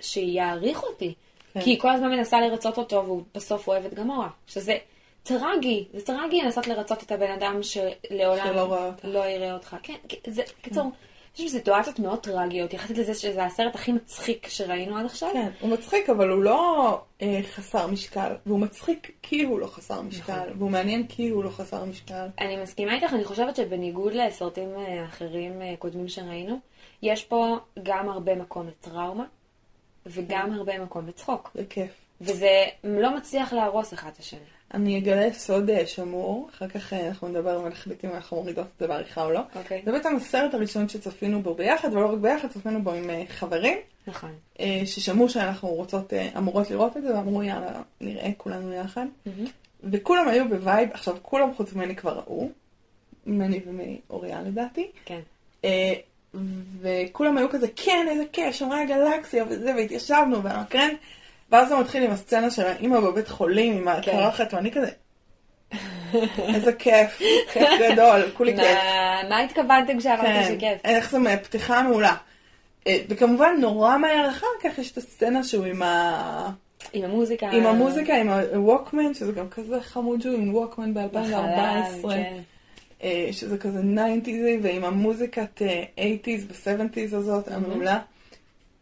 [0.00, 1.14] שיעריך אותי.
[1.54, 1.60] כן.
[1.60, 4.28] כי היא כל הזמן מנסה לרצות אותו, והוא בסוף אוהב את גמורה.
[4.46, 4.76] שזה
[5.22, 8.90] טרגי, זה טרגי לנסות לרצות את הבן אדם שלעולם שלא.
[9.04, 9.76] לא יראה אותך.
[9.82, 9.94] כן,
[10.26, 10.90] זה, קיצור,
[11.38, 15.30] יש סיטואציות מאוד טרגיות, יחסית לזה שזה הסרט הכי מצחיק שראינו עד עכשיו.
[15.32, 18.34] כן, הוא מצחיק, אבל הוא לא אה, חסר משקל.
[18.46, 20.32] והוא מצחיק כי הוא לא חסר משקל.
[20.32, 20.58] נכון.
[20.58, 22.26] והוא מעניין כי הוא לא חסר משקל.
[22.40, 26.58] אני מסכימה איתך, אני חושבת שבניגוד לסרטים אה, אחרים אה, קודמים שראינו,
[27.02, 29.24] יש פה גם הרבה מקום לטראומה,
[30.06, 31.50] וגם הרבה מקום לצחוק.
[31.54, 31.90] זה כיף.
[32.20, 34.40] וזה לא מצליח להרוס אחד את השני.
[34.74, 38.80] אני אגלה סוד אה, שמור, אחר כך אה, אנחנו נדבר ונחליט אם אנחנו מורידות את
[38.80, 39.40] זה בעריכה או לא.
[39.56, 39.82] אוקיי.
[39.84, 43.78] זה בעצם הסרט הראשון שצפינו בו ביחד, ולא רק ביחד, צפינו בו עם אה, חברים,
[44.06, 44.30] נכון.
[44.84, 49.06] ששמעו שאנחנו רוצות, אמורות לראות את זה, ואמרו יאללה, נראה כולנו יחד.
[49.84, 52.48] וכולם היו ב vibe, עכשיו כולם חוץ ממני כבר ראו,
[53.26, 55.20] ממני ומאוריה לדעתי, כן.
[56.80, 60.90] וכולם היו כזה, כן, איזה כיף, שומרי הגלקסיה וזה, והתיישבנו, והמקרן,
[61.50, 64.90] ואז זה מתחיל עם הסצנה של האימא בבית חולים, עם הקרחת, ואני כזה,
[66.54, 67.18] איזה כיף,
[67.52, 68.78] כיף גדול, כולי כיף.
[69.28, 70.80] מה- התכוונתם כשאמרתי כן, שכיף?
[70.84, 72.14] איך זה פתיחה מעולה.
[72.86, 76.50] אה, וכמובן, נורא מהר אחר כך יש את הסצנה שהוא עם ה...
[76.92, 77.50] עם המוזיקה.
[77.50, 81.08] עם המוזיקה, עם הווקמן, שזה גם כזה חמוד שהוא עם ווקמן ב-2014.
[81.08, 82.38] בחלל, כן.
[83.02, 84.30] אה, שזה כזה 90's
[84.62, 87.98] ועם המוזיקת אה, 80's ו-70's הזאת, המעולה.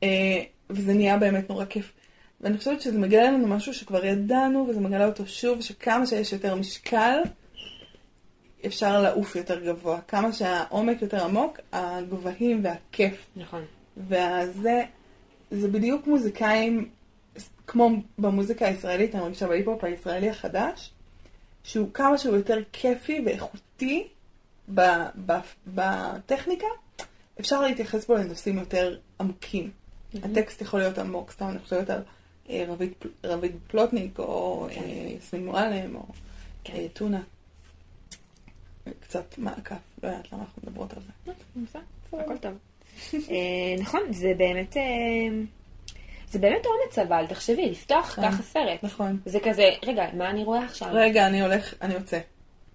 [0.02, 1.92] אה, וזה נהיה באמת נורא כיף.
[2.44, 6.54] ואני חושבת שזה מגלה לנו משהו שכבר ידענו, וזה מגלה אותו שוב, שכמה שיש יותר
[6.54, 7.18] משקל,
[8.66, 10.00] אפשר לעוף יותר גבוה.
[10.08, 13.26] כמה שהעומק יותר עמוק, הגבהים והכיף.
[13.36, 13.64] נכון.
[13.96, 14.82] וזה,
[15.50, 16.88] זה בדיוק מוזיקאים,
[17.66, 20.90] כמו במוזיקה הישראלית, אני מרגישה בהיפ-הופ הישראלי החדש,
[21.62, 24.08] שהוא כמה שהוא יותר כיפי ואיכותי
[25.66, 26.66] בטכניקה,
[27.40, 29.70] אפשר להתייחס בו לנושאים יותר עמוקים.
[30.22, 32.00] הטקסט יכול להיות עמוק, סתם אני חושבת על
[32.50, 34.80] רבית, פל- רבית פלוטניק, או כן.
[34.80, 34.86] אה,
[35.18, 36.02] יסמין מועלם, או
[36.64, 36.72] כן.
[36.76, 37.20] אה, טונה.
[39.00, 41.32] קצת מעקף, לא יודעת למה אנחנו מדברות על זה.
[41.62, 41.80] בסדר,
[42.24, 42.52] הכל טוב.
[43.14, 43.18] אה,
[43.78, 44.76] נכון, זה באמת...
[44.76, 44.82] אה,
[46.30, 48.30] זה באמת אומץ אבל, תחשבי, לפתוח נכון.
[48.32, 48.82] ככה סרט.
[48.84, 49.20] נכון.
[49.26, 50.88] זה כזה, רגע, מה אני רואה עכשיו?
[50.92, 52.18] רגע, אני הולך, אני יוצא.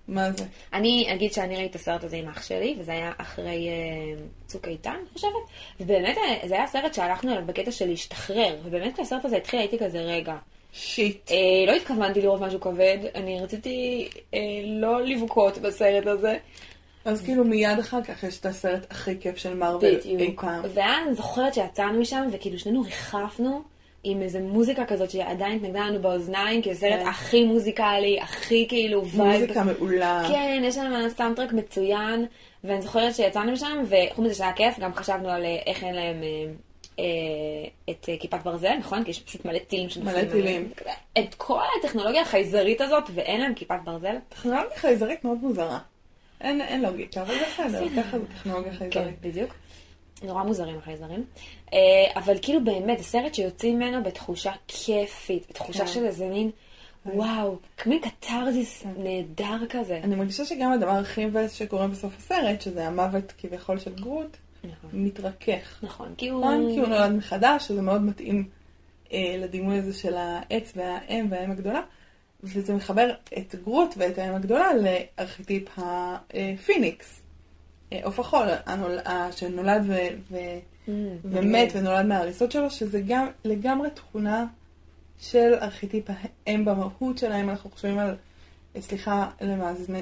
[0.10, 0.44] מה זה?
[0.74, 4.68] אני אגיד שאני ראיתי את הסרט הזה עם אח שלי, וזה היה אחרי אה, צוק
[4.68, 5.32] איתן, אני חושבת.
[5.80, 8.56] ובאמת, אה, זה היה סרט שהלכנו אליו בקטע של להשתחרר.
[8.64, 10.36] ובאמת כשהסרט הזה התחיל הייתי כזה, רגע.
[10.74, 11.32] shit.
[11.32, 16.38] אה, לא התכוונתי לראות משהו כבד, אני רציתי אה, לא לבכות בסרט הזה.
[17.06, 20.36] אז כאילו מיד אחר כך יש את הסרט הכי כיף של מארוול אי.
[20.36, 20.62] פעם.
[20.74, 23.62] ואז אני זוכרת שיצאנו משם, וכאילו שנינו ריחפנו
[24.04, 27.08] עם איזה מוזיקה כזאת שעדיין התנגנה לנו באוזניים, כי זה סרט כן.
[27.08, 29.42] הכי מוזיקלי, הכי כאילו vibe.
[29.42, 30.26] מוזיקה מעולה.
[30.28, 32.26] כן, יש שם soundtrack מצוין,
[32.64, 36.24] ואני זוכרת שיצאנו משם, וחוץ מזה שהיה כיף, גם חשבנו על אה, איך אין להם
[36.24, 36.52] אה,
[37.00, 37.04] אה,
[37.90, 39.04] את כיפת ברזל, נכון?
[39.04, 40.16] כי יש פשוט מלא טילים שנופלים.
[40.16, 40.70] מלא טילים.
[41.20, 44.16] את כל הטכנולוגיה החייזרית הזאת, ואין להם כיפת ברזל.
[44.30, 45.80] טכנולוגיה חייזרית מאוד מוזרה.
[46.42, 49.22] אין, אין לוגיקה, אבל בסדר, ככה זה טכנולוגיה כן, חייזרית.
[49.22, 49.54] בדיוק.
[50.24, 51.24] נורא מוזרים החייזרים.
[51.74, 51.80] אה,
[52.16, 55.88] אבל כאילו באמת, זה סרט שיוצאים ממנו בתחושה כיפית, בתחושה כן.
[55.88, 56.52] של איזה מין,
[57.06, 60.00] וואו, מין קתרזיס נהדר כזה.
[60.04, 64.90] אני מרגישה שגם הדבר הכי מבאס שקורה בסוף הסרט, שזה המוות כביכול של גרוט, נכון.
[64.94, 65.80] מתרכך.
[65.84, 66.42] נכון, כי הוא...
[66.42, 66.72] נכון?
[66.74, 68.50] כי הוא נולד מחדש, שזה מאוד מתאים
[69.14, 71.82] אה, לדימוי הזה של העץ והאם והאם הגדולה,
[72.44, 75.70] וזה מחבר את גרוט ואת האם הגדולה לארכיטיפ
[76.34, 77.22] הפיניקס,
[77.94, 78.48] אה, עוף החול,
[79.32, 80.60] שנולד ו-
[81.24, 81.72] ומת.
[81.76, 84.46] ונולד מההריסות שלו, שזה גם לגמרי תכונה
[85.20, 86.06] של ארכיטיפ
[86.46, 87.50] האם במהות שלהם.
[87.50, 88.16] אנחנו חושבים על,
[88.76, 89.30] אה, סליחה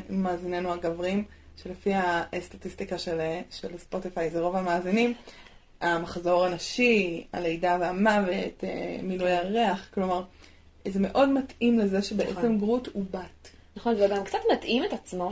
[0.09, 1.23] למאזיננו הגברים,
[1.63, 3.19] שלפי הסטטיסטיקה של,
[3.51, 5.13] של ספוטיפיי זה רוב המאזינים,
[5.81, 10.23] המחזור הנשי, הלידה והמוות, אה, מילוי הריח, כלומר,
[10.87, 12.57] זה מאוד מתאים לזה שבעצם נכון.
[12.57, 13.49] גרוט הוא בת.
[13.75, 15.31] נכון, וגם קצת מתאים את עצמו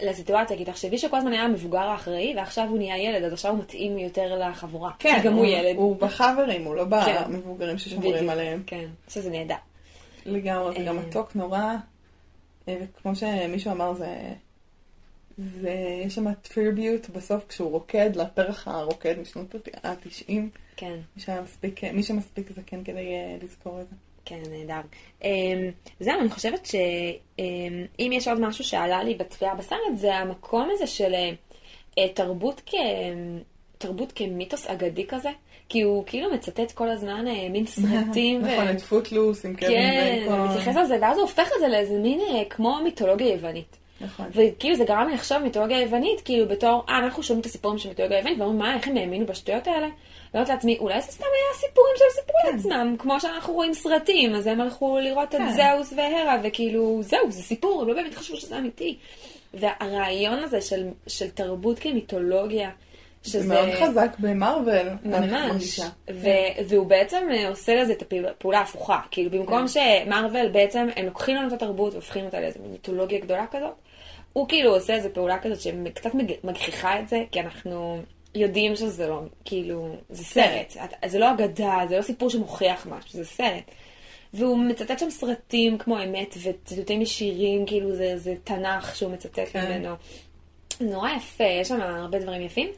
[0.00, 3.58] לסיטואציה, כי תחשבי שכל הזמן היה המבוגר האחראי, ועכשיו הוא נהיה ילד, אז עכשיו הוא
[3.58, 4.90] מתאים יותר לחבורה.
[4.98, 5.72] כי גם הוא ילד.
[5.72, 7.22] כן, הוא בחברים, הוא לא כן.
[7.26, 8.30] במבוגרים ששומרים.
[8.30, 8.62] עליהם.
[8.66, 9.54] כן, שזה נהדר.
[10.26, 11.02] לגמרי, זה גם אה.
[11.02, 11.74] מתוק נורא,
[12.68, 14.32] אה, וכמו שמישהו אמר, זה...
[15.60, 20.32] זה, יש שם טריביוט בסוף כשהוא רוקד, לפרח הרוקד משנות ה-90.
[20.76, 20.94] כן.
[21.92, 23.96] מי שמספיק זקן כדי אה, לזכור את זה.
[24.24, 24.80] כן, נהדר.
[25.24, 30.86] אמ, זהו, אני חושבת שאם יש עוד משהו שעלה לי בצפייה בסרט, זה המקום הזה
[30.86, 31.14] של
[31.98, 32.74] אה, תרבות, כ...
[33.78, 35.30] תרבות כמיתוס אגדי כזה,
[35.68, 38.40] כי הוא כאילו מצטט כל הזמן אה, מין סרטים.
[38.44, 40.38] ו- נכון, את פוטלוס עם קווין כן, בייקון.
[40.38, 43.76] הוא מתייחס לזה, ואז הוא הופך את זה לאיזה מין אה, כמו מיתולוגיה יוונית.
[44.02, 44.26] נכון.
[44.30, 47.88] וכאילו זה גרם לי לחשוב מיתולוגיה יוונית, כאילו בתור, אה, אנחנו שומעים את הסיפורים של
[47.88, 49.88] מיתולוגיה יוונית, ואומרים, מה, איך הם האמינו בשטויות האלה?
[50.34, 52.56] ואומרת לעצמי, אולי זה סתם היה סיפורים שהם סיפרו כן.
[52.56, 55.48] לעצמם, כמו שאנחנו רואים סרטים, אז הם הלכו לראות כן.
[55.48, 58.96] את זהוס והרה, וכאילו, זהו, זה סיפור, הם לא באמת חשבו שזה אמיתי.
[59.54, 62.70] והרעיון הזה של, של תרבות כמיתולוגיה,
[63.22, 63.40] שזה...
[63.40, 65.86] זה מאוד חזק במרוויל, אני ממש, מרגישה.
[66.12, 71.36] ו- והוא בעצם אה, עושה לזה את הפעולה ההפוכה, כאילו במקום שמרוויל בעצם, הם לוקחים
[71.36, 73.74] לנו את התרבות והופכים אותה לאיזו מיתולוגיה גדולה כזאת,
[74.32, 78.02] הוא כאילו עושה איזו פעולה כזאת שקצת מג- מגחיכה את זה, כי אנחנו
[78.34, 83.10] יודעים שזה לא, כאילו, זה סרט, את- זה לא אגדה, זה לא סיפור שמוכיח משהו,
[83.12, 83.64] זה סרט.
[84.34, 89.66] והוא מצטט שם סרטים כמו אמת וציטוטים משירים, כאילו זה, זה תנ"ך שהוא מצטט כן.
[89.78, 89.94] ממנו.
[90.80, 92.68] נורא יפה, יש שם הרבה דברים יפים.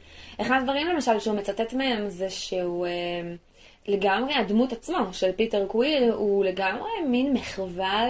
[0.41, 2.91] אחד הדברים למשל שהוא מצטט מהם זה שהוא אה,
[3.87, 8.03] לגמרי הדמות עצמו של פיטר קוויל הוא לגמרי מין מחווה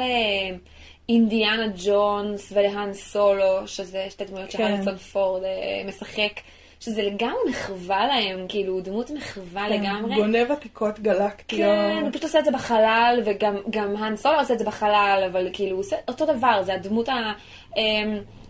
[1.09, 4.57] לאינדיאנה ג'ונס ולהאן סולו, שזה שתי דמויות כן.
[4.57, 5.49] שהריסון פורד אה,
[5.87, 6.39] משחק,
[6.79, 10.15] שזה לגמרי מחווה להם, כאילו דמות מחווה לגמרי.
[10.15, 11.61] גונב עתיקות גלקטיות.
[11.61, 15.27] כן, הוא פשוט עושה את זה בחלל, וגם גם האן סולו עושה את זה בחלל,
[15.31, 17.31] אבל כאילו הוא עושה אותו דבר, זה הדמות ה...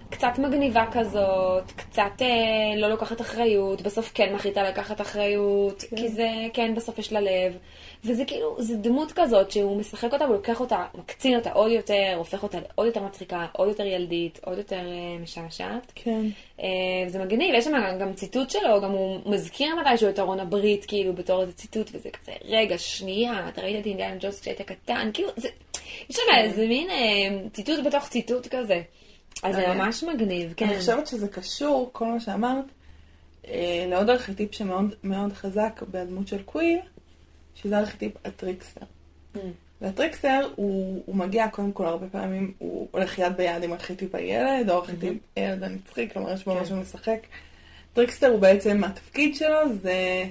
[0.10, 5.96] קצת מגניבה כזאת, קצת אה, לא לוקחת אחריות, בסוף כן מחליטה לקחת אחריות, כן.
[5.98, 7.58] כי זה, כן, בסוף יש לה לב.
[8.04, 12.14] וזה כאילו, זה דמות כזאת שהוא משחק אותה, הוא לוקח אותה, מקצין אותה עוד יותר,
[12.16, 15.92] הופך אותה לעוד יותר מצחיקה, עוד יותר ילדית, עוד יותר אה, משעשעת.
[15.96, 16.26] כן.
[16.62, 16.68] אה,
[17.08, 21.14] זה מגניב, יש שם גם ציטוט שלו, גם הוא מזכיר מתישהו את ארון הברית, כאילו,
[21.14, 25.30] בתור איזה ציטוט, וזה כזה, רגע, שנייה, אתה ראית את אינדיאנה ג'ונס כשהיית קטן, כאילו,
[25.36, 25.48] זה,
[26.10, 28.82] יש שם איזה מין אה, ציטוט בתוך ציטוט כזה.
[29.44, 30.66] אז זה אני- ממש מגניב, כן.
[30.66, 32.66] אני חושבת שזה קשור, כל מה שאמרת,
[33.48, 36.80] אה, לעוד ארכיטיפ שמאוד מאוד חזק בדמות של קוויל,
[37.56, 38.86] שזה ארכיטיפ ה trickster.
[39.36, 39.40] Mm.
[39.82, 44.16] וה trickster הוא, הוא מגיע קודם כל הרבה פעמים, הוא הולך יד ביד עם ארכיטיפ
[44.16, 46.62] הילד, או ארכיטיפ הילד הנצחי, כלומר יש בו כן.
[46.62, 47.20] משהו משחק.
[47.94, 50.24] trickster הוא בעצם, התפקיד שלו זה,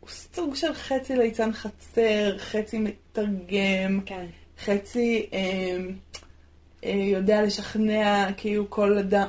[0.00, 4.26] הוא סוג של חצי ליצן חצר, חצי מתרגם, כן.
[4.64, 5.76] חצי אה, אה,
[6.92, 9.28] יודע לשכנע כאילו כל אדם.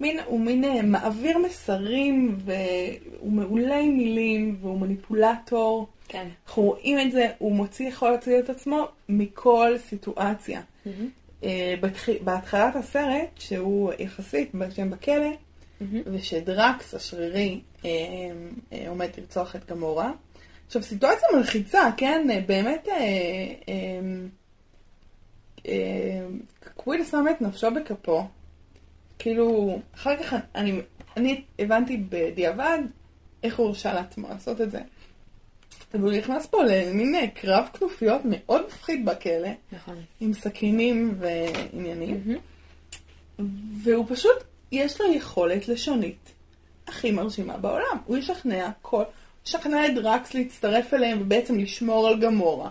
[0.00, 5.86] מין, הוא מין אה, מעביר מסרים, והוא מעולה עם מילים, והוא מניפולטור.
[6.08, 6.26] כן.
[6.46, 10.60] אנחנו רואים את זה, הוא מוציא, יכול להוציא את עצמו מכל סיטואציה.
[11.44, 15.30] אה, בתח- בהתחלת הסרט, שהוא יחסית, שהם בכלא,
[16.06, 17.90] ושדרקס השרירי אה,
[18.72, 20.12] אה, עומד לרצוח את גמורה.
[20.66, 22.26] עכשיו, סיטואציה מלחיצה, כן?
[22.30, 23.00] אה, באמת, אה, אה,
[23.68, 23.74] אה,
[26.76, 28.26] קוויל שם את נפשו בכפו.
[29.18, 30.80] כאילו, אחר כך אני,
[31.16, 32.78] אני הבנתי בדיעבד
[33.42, 34.80] איך הוא הרשה לעצמו לעשות את זה.
[35.94, 39.96] והוא נכנס פה למין אה, קרב כנופיות מאוד מפחיד בכלא, נכון.
[40.20, 42.38] עם סכינים ועניינים.
[43.82, 44.36] והוא פשוט,
[44.72, 46.32] יש לו יכולת לשונית
[46.86, 47.98] הכי מרשימה בעולם.
[48.06, 49.02] הוא ישכנע כל,
[49.46, 52.70] ישכנע את דרקס להצטרף אליהם ובעצם לשמור על גמורה.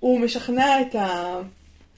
[0.00, 1.40] הוא משכנע את ה...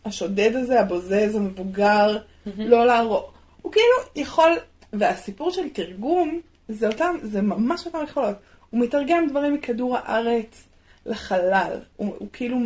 [0.04, 2.18] השודד הזה, הבוזז, המבוגר,
[2.58, 3.22] לא להרוג.
[3.62, 4.50] הוא כאילו יכול,
[4.92, 8.36] והסיפור של תרגום, זה אותם, זה ממש אותם יכולות.
[8.70, 10.68] הוא מתרגם דברים מכדור הארץ
[11.06, 11.78] לחלל.
[11.96, 12.58] הוא, הוא כאילו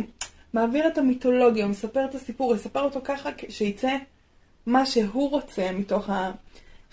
[0.53, 3.91] מעביר את המיתולוגיה, הוא מספר את הסיפור, הוא יספר אותו ככה שיצא
[4.65, 6.31] מה שהוא רוצה מתוך ה...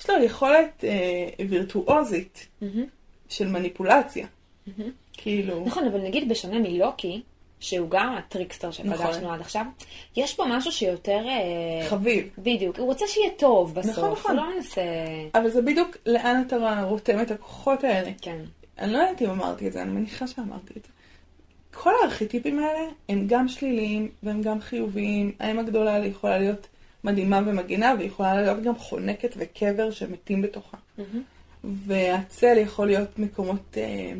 [0.01, 2.47] יש לו יכולת אה, וירטואוזית
[3.29, 4.27] של מניפולציה.
[5.13, 5.65] כאילו...
[5.67, 7.23] נכון, אבל נגיד בשונה מלוקי,
[7.61, 9.25] שהוא גם הטריקסטר שפגשנו נכון.
[9.25, 9.65] עד עכשיו,
[10.17, 11.25] יש פה משהו שיותר...
[11.29, 12.29] אה, חביב.
[12.39, 14.39] בדיוק, הוא רוצה שיהיה טוב בסוף, נכון, נכון.
[14.39, 14.83] הוא לא מנסה...
[15.35, 18.11] אבל זה בדיוק לאן אתה רותם את הכוחות האלה.
[18.23, 18.39] כן,
[18.79, 20.91] אני לא יודעת אם אמרתי את זה, אני מניחה שאמרתי את זה.
[21.75, 25.33] כל הארכיטיפים האלה הם גם שליליים והם גם חיוביים.
[25.41, 26.67] האם הגדולה יכולה להיות
[27.05, 30.77] מדהימה ומגינה, והיא יכולה להיות גם חונקת וקבר שמתים בתוכה.
[31.65, 34.13] והצל יכול להיות מקומות אה,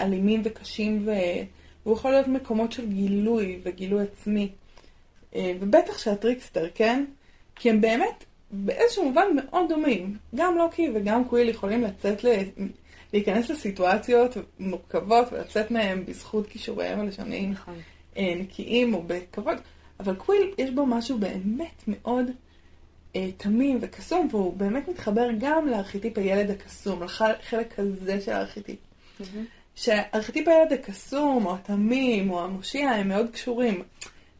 [0.00, 1.10] אלימים וקשים, ו...
[1.86, 4.52] והוא יכול להיות מקומות של גילוי וגילוי עצמי.
[5.34, 7.04] אה, ובטח שה trickster, כן?
[7.56, 10.16] כי הם באמת באיזשהו מובן מאוד דומים.
[10.34, 12.28] גם לוקי וגם קוויל יכולים לצאת ל...
[13.12, 17.74] להיכנס לסיטואציות מורכבות ולצאת מהם בזכות כישוריהם הלשוניים נכון.
[18.16, 19.58] אה, נקיים או בכבוד,
[20.00, 22.30] אבל קוויל יש בו משהו באמת מאוד
[23.16, 28.78] אה, תמים וקסום, והוא באמת מתחבר גם לארכיטיפ הילד הקסום, לחלק הזה של הארכיטיפ.
[29.74, 33.82] שארכיטיפ הילד הקסום, או התמים, או המושיע, הם מאוד קשורים.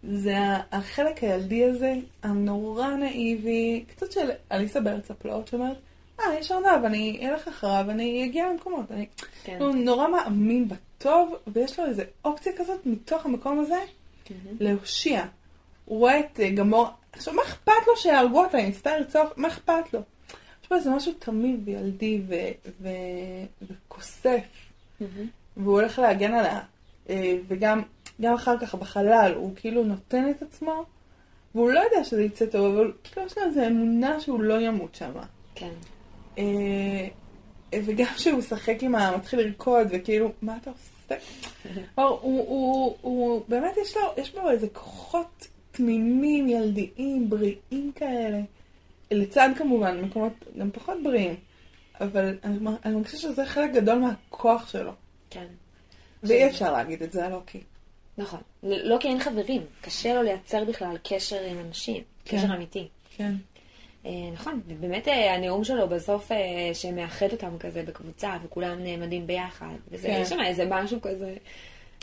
[0.03, 0.37] זה
[0.73, 5.77] החלק הילדי הזה, הנורא נאיבי, קצת של אליסה בארץ הפלאות, שאומרת,
[6.21, 8.91] אה, יש ארנב, אני אלך אחריו, אני אגיע למקומות.
[8.91, 9.07] אני...
[9.45, 9.57] כן.
[9.61, 13.79] הוא נורא מאמין בטוב, ויש לו איזו אופציה כזאת מתוך המקום הזה
[14.61, 15.25] להושיע.
[15.85, 19.49] הוא רואה את אה, גמור, עכשיו מה אכפת לו שיהרגו אותה, אם ניסתה לרצוח, מה
[19.49, 20.01] אכפת לו?
[20.63, 22.23] יש פה איזה משהו תמים וילדי.
[23.63, 24.45] וכוסף,
[25.57, 26.61] והוא הולך להגן עליה,
[27.11, 27.83] אה, וגם
[28.21, 30.85] גם אחר כך בחלל, הוא כאילו נותן את עצמו,
[31.55, 34.95] והוא לא יודע שזה יצא טוב, אבל כאילו יש לו איזו אמונה שהוא לא ימות
[34.95, 35.13] שם.
[35.55, 35.71] כן.
[36.39, 37.09] אה,
[37.85, 39.17] וגם כשהוא משחק עם ה...
[39.17, 41.15] מתחיל לרקוד, וכאילו, מה אתה עושה?
[41.95, 48.41] הוא, הוא, הוא, הוא, באמת יש לו, יש בו איזה כוחות תמימים, ילדיים, בריאים כאלה.
[49.11, 51.35] לצד כמובן מקומות גם פחות בריאים.
[52.01, 54.93] אבל אני, אני מרגישה שזה חלק גדול מהכוח שלו.
[55.31, 55.47] כן.
[56.23, 57.63] ואי אפשר להגיד את זה על לוקי.
[58.19, 58.41] נכון.
[58.63, 62.37] לא כי אין חברים, קשה לו לייצר בכלל קשר עם אנשים, כן.
[62.37, 62.89] קשר אמיתי.
[63.17, 63.35] כן.
[64.07, 69.75] אה, נכון, ובאמת אה, הנאום שלו בסוף אה, שמאחד אותם כזה בקבוצה וכולם נעמדים ביחד,
[69.91, 70.19] וזה, כן.
[70.23, 71.35] יש שם איזה משהו כזה.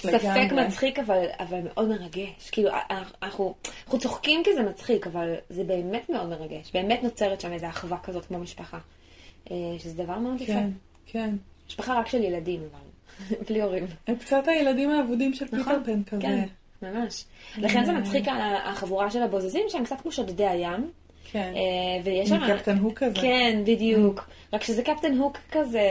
[0.02, 3.54] ספק מצחיק אבל, אבל מאוד מרגש, כאילו אנחנו,
[3.88, 7.98] אנחנו, צוחקים כי זה מצחיק, אבל זה באמת מאוד מרגש, באמת נוצרת שם איזו אחווה
[8.04, 8.80] כזאת כמו משפחה,
[9.80, 10.70] שזה דבר מאוד יפה, כן,
[11.06, 11.36] כן.
[11.68, 13.86] משפחה רק של ילדים אבל, בלי הורים.
[14.08, 16.22] הם קצת הילדים האבודים של פיטר נכון, פן כזה.
[16.22, 16.46] כן,
[16.82, 17.26] ממש.
[17.58, 18.26] לכן זה מצחיק
[18.66, 20.92] החבורה של הבוזזים שהם קצת כמו שודדי הים.
[21.32, 21.54] כן.
[21.56, 22.56] אה, ויש עם שם...
[22.58, 23.22] קפטן הוק כזה.
[23.22, 24.30] כן, בדיוק.
[24.54, 25.82] רק שזה קפטן הוק כזה,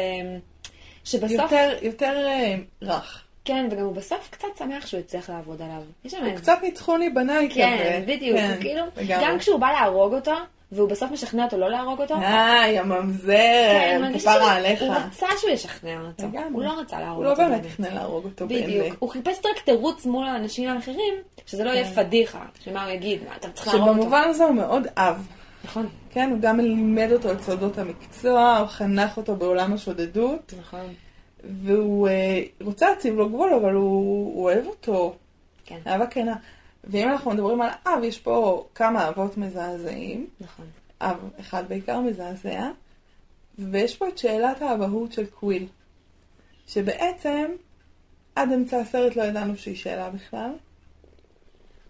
[1.04, 1.52] שבסוף...
[1.52, 3.24] יותר, יותר אה, רך.
[3.44, 5.82] כן, וגם הוא בסוף קצת שמח שהוא הצליח לעבוד עליו.
[6.02, 7.60] הוא קצת ניצחוני בניי כזה.
[7.60, 8.38] כן, בדיוק.
[8.38, 8.82] כן, הוא כאילו.
[9.22, 10.34] גם כשהוא בא להרוג אותו,
[10.72, 13.32] והוא בסוף משכנע אותו לא להרוג אותו, איי, הממזר,
[13.70, 14.82] כן, כפרה עליך.
[14.82, 16.26] הוא רצה שהוא ישכנע אותו.
[16.26, 16.48] לגמרי.
[16.52, 17.42] הוא לא רצה להרוג הוא לא אותו.
[17.42, 18.64] באמת תכנן להרוג אותו באמת.
[18.64, 18.96] בדיוק.
[18.98, 21.14] הוא חיפש רק תירוץ מול האנשים האחרים,
[21.46, 24.00] שזה לא יהיה פדיחה, שמה הוא יגיד, מה, אתה צריך להרוג אותו.
[24.00, 25.26] שבמובן הזה הוא מאוד אב.
[25.64, 30.94] נכון, כן, הוא גם לימד אותו את סודות המקצוע, הוא חנך אותו בעולם השודדות, נכון.
[31.64, 35.14] והוא אה, רוצה להציב לו גבול, אבל הוא אוהב אותו.
[35.64, 36.34] כן, אהבה כנה.
[36.88, 40.26] ואם אנחנו מדברים על אב, יש פה כמה אבות מזעזעים.
[40.40, 40.66] נכון.
[41.00, 42.70] אב אחד בעיקר מזעזע,
[43.58, 45.66] ויש פה את שאלת האבהות של קוויל,
[46.66, 47.46] שבעצם
[48.34, 50.50] עד אמצע הסרט לא ידענו שהיא שאלה בכלל,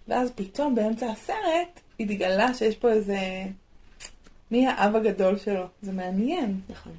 [0.09, 3.19] ואז פתאום באמצע הסרט התגלה שיש פה איזה
[4.51, 5.67] מי האב הגדול שלו.
[5.83, 6.61] זה מעניין.
[6.69, 6.93] נכון.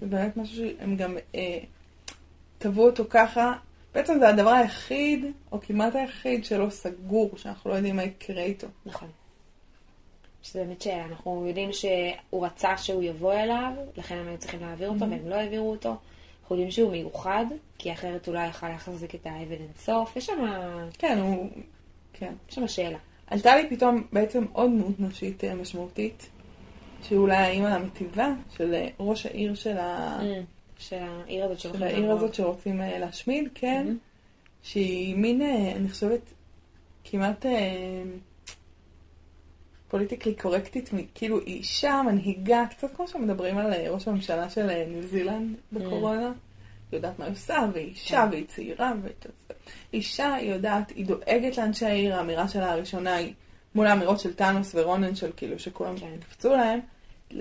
[0.00, 1.58] זה באמת משהו שהם גם אה,
[2.58, 3.52] טבעו אותו ככה.
[3.94, 8.66] בעצם זה הדבר היחיד, או כמעט היחיד, שלא סגור, שאנחנו לא יודעים מה יקרה איתו.
[8.86, 9.08] נכון.
[10.42, 15.10] שזה באמת שאנחנו יודעים שהוא רצה שהוא יבוא אליו, לכן הם היו צריכים להעביר אותו,
[15.10, 15.96] והם לא העבירו אותו.
[16.42, 17.46] אנחנו יודעים שהוא מיוחד,
[17.78, 20.16] כי אחרת הוא לא יכל להחזיק את האבן אינסוף.
[20.16, 20.46] יש שם...
[20.98, 21.50] כן, הוא...
[22.12, 22.32] כן.
[22.48, 22.98] יש שם שאלה.
[23.26, 26.28] עלתה לי פתאום בעצם עוד דמות נשית אה, משמעותית,
[27.02, 30.18] שהיא אולי האימא המטיבה של אה, ראש העיר של ה...
[30.20, 30.51] Mm.
[30.82, 32.12] של העיר הזאת של שהולכים העיר.
[32.12, 33.96] הזאת שרוצים אה, להשמיד, כן.
[34.62, 36.20] שהיא מין, אה, אני חושבת,
[37.04, 37.46] כמעט
[39.92, 44.84] פוליטיקלי קורקטית, מ- כאילו אישה, מנהיגה, קצת כמו שמדברים על אה, ראש הממשלה של אה,
[44.88, 46.26] ניו זילנד בקורונה.
[46.26, 48.28] היא יודעת מה היא עושה, והיא אישה, כן.
[48.30, 49.14] והיא צעירה, והיא...
[49.92, 53.32] אישה, היא יודעת, היא דואגת לאנשי העיר, האמירה שלה הראשונה היא
[53.74, 56.16] מול האמירות של טאנוס ורונן, של כאילו שכולם כן.
[56.20, 56.80] קפצו להם.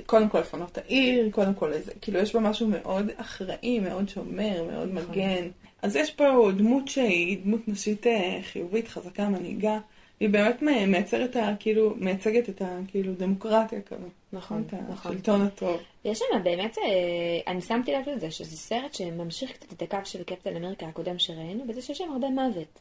[0.06, 4.64] קודם כל לפנות העיר, קודם כל איזה, כאילו יש בה משהו מאוד אחראי, מאוד שומר,
[4.72, 5.12] מאוד נכון.
[5.12, 5.48] מגן.
[5.82, 9.80] אז יש פה דמות שהיא דמות נשית אה, חיובית, חזקה, מנהיגה.
[10.20, 12.80] היא באמת מייצרת, כאילו, מייצגת את ה...
[12.88, 14.06] כאילו, דמוקרטיה כזו.
[14.34, 15.12] נכון, את נכון.
[15.12, 15.78] השלטון הטוב.
[16.06, 20.24] יש שם באמת, אה, אני שמתי לב לזה, שזה סרט שממשיך קצת את הקו של
[20.24, 22.80] קפטן אמריקה הקודם שראינו, בזה שיש שם הרבה מוות.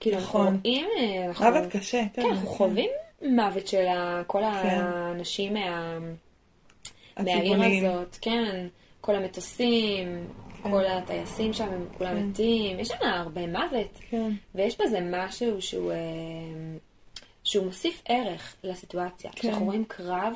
[0.00, 0.60] כאילו, אנחנו נכון.
[0.64, 0.86] רואים...
[0.98, 2.90] אה, אנחנו- מוות קשה, כן, אנחנו חווים
[3.22, 3.86] מוות של
[4.26, 5.98] כל האנשים מה...
[7.24, 7.90] מהעיר.
[7.90, 8.66] הזאת, כן,
[9.00, 10.26] כל המטוסים,
[10.62, 10.70] כן.
[10.70, 12.26] כל הטייסים שם, הם כולם כן.
[12.26, 15.96] מתים, יש שם הרבה מוות, כן, ויש בזה משהו שהוא, אה,
[17.44, 19.30] שהוא מוסיף ערך לסיטואציה.
[19.30, 19.38] כן.
[19.40, 20.34] כשאנחנו רואים קרב,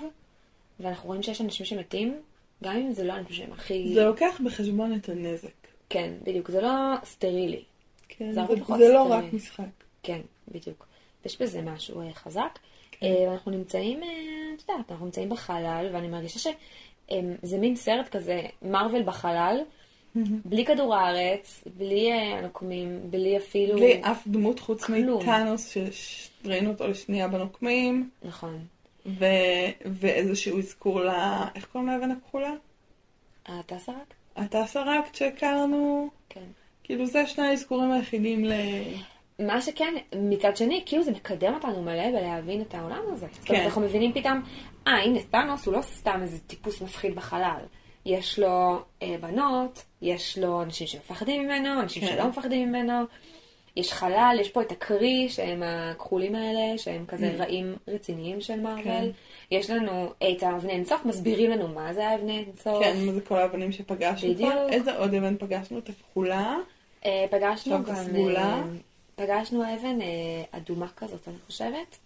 [0.80, 2.20] ואנחנו רואים שיש אנשים שמתים,
[2.64, 3.94] גם אם זה לא אנשים שהם הכי...
[3.94, 5.48] זה לוקח בחשבון את הנזק.
[5.88, 6.70] כן, בדיוק, זה לא
[7.04, 7.62] סטרילי.
[8.08, 9.02] כן, זה זה, זה לא.
[9.10, 9.64] רק משחק.
[10.02, 10.86] כן, בדיוק.
[11.24, 12.58] יש בזה משהו אה, חזק.
[13.02, 14.08] אה, ואנחנו נמצאים, אה,
[14.56, 19.60] את יודעת, אנחנו נמצאים בחלל, ואני מרגישה שזה מין סרט כזה, מארוול בחלל,
[20.44, 23.74] בלי כדור הארץ, בלי אה, הנוקמים, בלי אפילו...
[23.74, 25.22] בלי אף דמות חוץ כלום.
[25.22, 28.58] מטאנוס שראינו אותו לשנייה בנוקמים, נכון.
[29.06, 29.24] ו...
[29.84, 31.10] ואיזשהו אזכור ל...
[31.54, 32.52] איך קוראים לאבן הכחולה?
[33.60, 34.14] אתה סרק?
[34.44, 36.44] אתה סרקת שהכרנו, כן.
[36.84, 38.52] כאילו זה שני האזכורים היחידים ל...
[39.38, 43.26] מה שכן, מצד שני, כאילו זה מקדם אותנו מלא בלהבין את העולם הזה.
[43.32, 43.64] זאת אומרת, כן.
[43.64, 44.42] אנחנו מבינים פתאום,
[44.86, 47.60] אה, הנה, טאנוס הוא לא סתם איזה טיפוס מפחיד בחלל.
[48.06, 52.08] יש לו אה, בנות, יש לו אנשים שמפחדים ממנו, אנשים כן.
[52.08, 52.92] שלא מפחדים ממנו.
[53.76, 57.40] יש חלל, יש פה את הקרי, שהם הכחולים האלה, שהם כזה Mm.
[57.42, 58.62] רעים רציניים של כן.
[58.62, 59.12] מארוול.
[59.50, 62.84] יש לנו את האבני אינסוף, מסבירים לנו מה זה האבני אינסוף.
[62.84, 64.52] כן, מה זה כל האבנים שפגשנו בדיוק.
[64.52, 64.68] כבר?
[64.68, 65.78] איזה עוד אבן פגשנו?
[65.78, 66.56] את הכחולה?
[67.04, 67.94] אה, פגשנו עכשיו גם...
[67.94, 68.54] הסגולה.
[68.54, 68.62] אה,
[69.16, 70.06] פגשנו אבן אה,
[70.50, 71.98] אדומה כזאת, אני חושבת.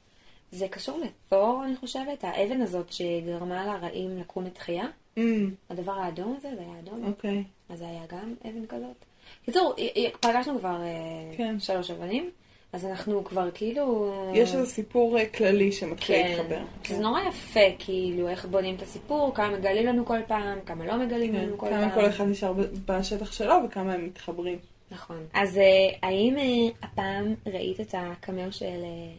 [0.52, 2.24] זה קשור לתור, אני חושבת.
[2.24, 4.86] האבן הזאת שגרמה לרעים לקום לתחייה.
[5.16, 7.06] אמ, הדבר האדום הזה, זה היה אדום.
[7.06, 7.44] אוקיי.
[7.68, 9.04] אז זה היה גם אבן כזאת.
[9.44, 11.60] קיצור, אה, אה, פגשנו כבר אה, כן.
[11.60, 12.30] שלוש אבנים.
[12.72, 14.12] אז אנחנו כבר כאילו...
[14.34, 16.60] יש איזה סיפור אה, כללי שמתחיל כן, להתחבר.
[16.84, 20.96] שזה נורא יפה, כאילו, איך בונים את הסיפור, כמה מגלים לנו כל פעם, כמה לא
[20.96, 21.90] מגלים כן, לנו כל פעם.
[21.90, 22.52] כמה כל אחד נשאר
[22.86, 24.58] בשטח שלו וכמה הם מתחברים.
[24.90, 25.26] נכון.
[25.32, 25.62] אז אה,
[26.02, 26.44] האם אה,
[26.82, 29.12] הפעם ראית את הקמר של אה,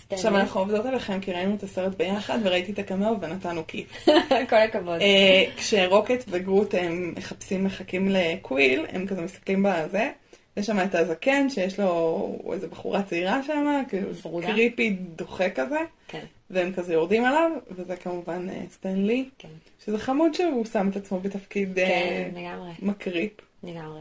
[0.00, 0.20] סטנלי?
[0.20, 4.06] עכשיו אנחנו עובדות עליכם כי ראינו את הסרט ביחד וראיתי את הקמאו ונתנו כיף.
[4.50, 5.00] כל הכבוד.
[5.00, 10.10] אה, כשרוקט וגרוט הם מחפשים, מחכים לקוויל, הם כזה מסתכלים בזה.
[10.56, 14.08] יש שם את הזקן שיש לו איזה בחורה צעירה שם, כאילו.
[14.42, 15.78] קריפי דוחה כזה,
[16.08, 19.48] כן, והם כזה יורדים עליו, וזה כמובן אה, סטנלי, כן.
[19.84, 23.32] שזה חמוד שהוא שם את עצמו בתפקיד אה, כן, לגמרי, מקריפ.
[23.62, 24.00] לגמרי.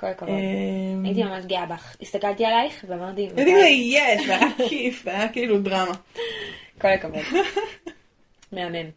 [0.00, 0.30] כל הכבוד.
[0.30, 1.96] אה, הייתי ממש גאה בך.
[2.02, 5.94] הסתכלתי עלייך ואמרתי, הייתי לי יש, זה היה כיף, זה היה כאילו דרמה.
[6.80, 7.22] כל הכבוד.
[8.52, 8.90] מהמם.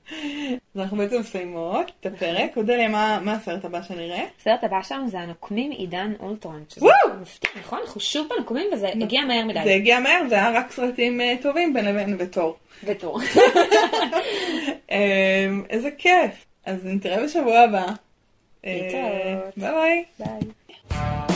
[0.75, 2.57] אז אנחנו בעצם מסיימות את הפרק.
[2.57, 4.23] אודליה, מה מה הסרט הבא שנראה?
[4.39, 6.63] הסרט הבא שלנו זה הנוקמים עידן אולטרון.
[6.69, 7.21] שזה וואו!
[7.21, 7.79] מפתיע, נכון?
[7.85, 9.59] אנחנו שוב בנוקמים וזה הגיע מהר מדי.
[9.63, 12.57] זה הגיע מהר, זה היה רק סרטים אה, טובים בין לבין ותור.
[12.83, 13.19] בתור.
[14.91, 16.45] אמ, איזה כיף.
[16.65, 17.85] אז נתראה בשבוע הבא.
[18.65, 19.57] אה, להתראות.
[19.57, 20.03] ביי ביי.
[20.19, 20.62] ביי.
[20.93, 21.32] Bye.